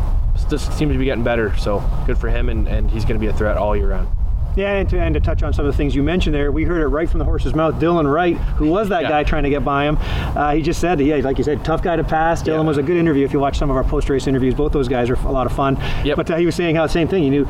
just 0.49 0.75
seems 0.77 0.91
to 0.91 0.97
be 0.97 1.05
getting 1.05 1.23
better. 1.23 1.55
So 1.57 1.83
good 2.05 2.17
for 2.17 2.29
him, 2.29 2.49
and, 2.49 2.67
and 2.67 2.89
he's 2.89 3.03
going 3.05 3.19
to 3.19 3.19
be 3.19 3.27
a 3.27 3.33
threat 3.33 3.57
all 3.57 3.75
year 3.75 3.89
round. 3.89 4.07
Yeah, 4.55 4.73
and 4.75 4.89
to, 4.89 4.99
and 4.99 5.13
to 5.13 5.19
touch 5.19 5.43
on 5.43 5.51
some 5.53 5.65
of 5.65 5.73
the 5.73 5.77
things 5.77 5.93
you 5.95 6.01
mentioned 6.03 6.33
there, 6.33 6.51
we 6.51 6.63
heard 6.63 6.81
it 6.81 6.87
right 6.87 7.09
from 7.09 7.19
the 7.19 7.25
horse's 7.25 7.53
mouth. 7.53 7.75
Dylan 7.75 8.11
Wright, 8.11 8.37
who 8.57 8.67
was 8.69 8.89
that 8.89 9.03
Yeah. 9.03 9.09
guy 9.09 9.23
trying 9.23 9.43
to 9.43 9.49
get 9.49 9.65
by 9.65 9.85
him, 9.85 9.97
uh, 10.01 10.53
he 10.55 10.61
just 10.61 10.79
said, 10.79 10.97
that 10.97 11.03
yeah, 11.03 11.17
like 11.17 11.37
you 11.37 11.43
said, 11.43 11.63
tough 11.65 11.81
guy 11.83 11.95
to 11.97 12.03
pass. 12.03 12.41
Dylan 12.41 12.61
Yeah. 12.61 12.67
was 12.67 12.77
a 12.77 12.83
good 12.83 12.97
interview. 12.97 13.25
If 13.25 13.33
you 13.33 13.39
watch 13.39 13.57
some 13.57 13.69
of 13.69 13.75
our 13.75 13.83
post-race 13.83 14.27
interviews, 14.27 14.53
both 14.53 14.71
those 14.71 14.87
guys 14.87 15.09
are 15.09 15.15
a 15.25 15.31
lot 15.31 15.45
of 15.45 15.51
fun. 15.51 15.77
Yep. 16.03 16.15
But 16.15 16.31
uh, 16.31 16.35
he 16.37 16.45
was 16.45 16.55
saying 16.55 16.75
how 16.77 16.83
the 16.83 16.89
same 16.89 17.07
thing. 17.07 17.23
He 17.23 17.29
knew 17.29 17.45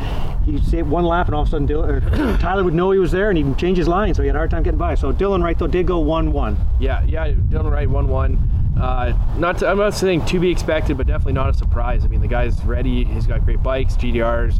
he'd 0.45 0.63
say 0.65 0.81
one 0.81 1.05
lap, 1.05 1.27
and 1.27 1.35
all 1.35 1.43
of 1.43 1.47
a 1.47 1.51
sudden 1.51 1.67
Dylan, 1.67 2.39
Tyler 2.39 2.63
would 2.63 2.73
know 2.73 2.89
he 2.91 2.99
was 2.99 3.11
there, 3.11 3.29
and 3.29 3.37
he'd 3.37 3.57
change 3.57 3.77
his 3.77 3.87
line, 3.87 4.13
so 4.13 4.21
he 4.23 4.27
had 4.27 4.35
a 4.35 4.39
hard 4.39 4.49
time 4.51 4.63
getting 4.63 4.77
by. 4.79 4.95
So 4.95 5.13
Dylan 5.13 5.43
Wright 5.43 5.57
though 5.57 5.67
did 5.67 5.85
go 5.85 5.99
one-one. 5.99 6.57
Yeah, 6.79 7.03
yeah, 7.07 7.31
Dylan 7.31 7.71
Wright 7.71 7.89
one 7.89 8.07
one. 8.07 8.39
Uh, 8.79 9.13
not 9.37 9.59
to, 9.59 9.67
I'm 9.69 9.77
not 9.77 9.93
saying 9.93 10.25
to 10.25 10.39
be 10.39 10.49
expected, 10.49 10.97
but 10.97 11.07
definitely 11.07 11.31
not 11.33 11.49
a 11.49 11.53
surprise. 11.53 12.03
I 12.03 12.09
mean, 12.09 12.19
the 12.19 12.27
guy's 12.27 12.61
ready. 12.65 13.05
He's 13.05 13.25
got 13.25 13.45
great 13.45 13.63
bikes, 13.63 13.95
GDRs, 13.95 14.59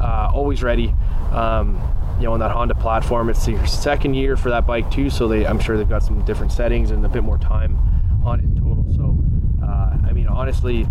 uh, 0.00 0.30
always 0.32 0.62
ready. 0.62 0.92
Um, 1.32 1.80
you 2.18 2.24
know, 2.24 2.32
on 2.32 2.40
that 2.40 2.50
Honda 2.50 2.74
platform, 2.74 3.28
it's 3.28 3.44
their 3.44 3.66
second 3.66 4.14
year 4.14 4.36
for 4.36 4.48
that 4.50 4.66
bike 4.66 4.90
too. 4.90 5.10
So 5.10 5.28
they, 5.28 5.46
I'm 5.46 5.58
sure 5.58 5.76
they've 5.76 5.88
got 5.88 6.02
some 6.02 6.24
different 6.24 6.52
settings 6.52 6.90
and 6.90 7.04
a 7.04 7.08
bit 7.08 7.22
more 7.22 7.38
time 7.38 7.78
on 8.24 8.40
it 8.40 8.44
in 8.44 8.54
total. 8.56 8.86
So, 8.94 9.18
uh, 9.64 10.08
I 10.08 10.12
mean, 10.12 10.26
honestly, 10.26 10.86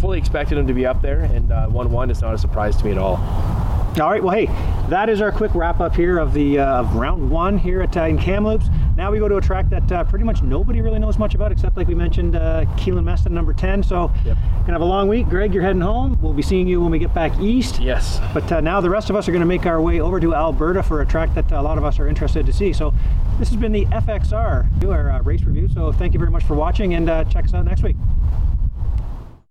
fully 0.00 0.18
expected 0.18 0.58
them 0.58 0.66
to 0.66 0.74
be 0.74 0.86
up 0.86 1.00
there, 1.02 1.20
and 1.20 1.52
uh, 1.52 1.68
one 1.68 1.90
one 1.90 2.10
is 2.10 2.20
not 2.20 2.34
a 2.34 2.38
surprise 2.38 2.76
to 2.76 2.84
me 2.84 2.90
at 2.90 2.98
all. 2.98 3.16
All 4.00 4.10
right, 4.10 4.22
well, 4.22 4.34
hey, 4.34 4.46
that 4.88 5.08
is 5.08 5.20
our 5.20 5.30
quick 5.30 5.54
wrap 5.54 5.80
up 5.80 5.94
here 5.94 6.18
of 6.18 6.34
the 6.34 6.58
uh, 6.58 6.80
of 6.80 6.96
round 6.96 7.30
one 7.30 7.56
here 7.58 7.80
at 7.80 7.96
uh, 7.96 8.02
in 8.02 8.18
Kamloops. 8.18 8.66
Now 8.96 9.10
we 9.10 9.18
go 9.18 9.26
to 9.28 9.36
a 9.36 9.40
track 9.40 9.68
that 9.70 9.90
uh, 9.90 10.04
pretty 10.04 10.24
much 10.24 10.42
nobody 10.42 10.80
really 10.80 10.98
knows 11.00 11.18
much 11.18 11.34
about, 11.34 11.50
except 11.50 11.76
like 11.76 11.88
we 11.88 11.94
mentioned, 11.94 12.36
uh, 12.36 12.64
Keylan 12.76 13.02
Meston, 13.04 13.32
number 13.32 13.52
ten. 13.52 13.82
So, 13.82 14.10
Yep. 14.24 14.36
gonna 14.60 14.72
have 14.72 14.80
a 14.80 14.84
long 14.84 15.08
week. 15.08 15.28
Greg, 15.28 15.52
you're 15.52 15.62
heading 15.64 15.82
home. 15.82 16.16
We'll 16.22 16.32
be 16.32 16.42
seeing 16.42 16.68
you 16.68 16.80
when 16.80 16.90
we 16.92 16.98
get 16.98 17.12
back 17.12 17.38
east. 17.40 17.80
Yes. 17.80 18.20
But 18.32 18.50
uh, 18.52 18.60
now 18.60 18.80
the 18.80 18.90
rest 18.90 19.10
of 19.10 19.16
us 19.16 19.26
are 19.28 19.32
going 19.32 19.40
to 19.40 19.46
make 19.46 19.66
our 19.66 19.80
way 19.80 20.00
over 20.00 20.20
to 20.20 20.34
Alberta 20.34 20.82
for 20.82 21.00
a 21.00 21.06
track 21.06 21.34
that 21.34 21.50
a 21.50 21.60
lot 21.60 21.76
of 21.78 21.84
us 21.84 21.98
are 21.98 22.06
interested 22.08 22.46
to 22.46 22.52
see. 22.52 22.72
So 22.72 22.94
this 23.38 23.48
has 23.48 23.56
been 23.56 23.72
the 23.72 23.84
FXR, 23.86 24.84
our 24.88 25.10
uh, 25.10 25.22
race 25.22 25.42
review. 25.42 25.68
So 25.68 25.90
thank 25.92 26.12
you 26.14 26.18
very 26.20 26.30
much 26.30 26.44
for 26.44 26.54
watching, 26.54 26.94
and 26.94 27.10
uh, 27.10 27.24
check 27.24 27.44
us 27.46 27.54
out 27.54 27.64
next 27.64 27.82
week. 27.82 27.96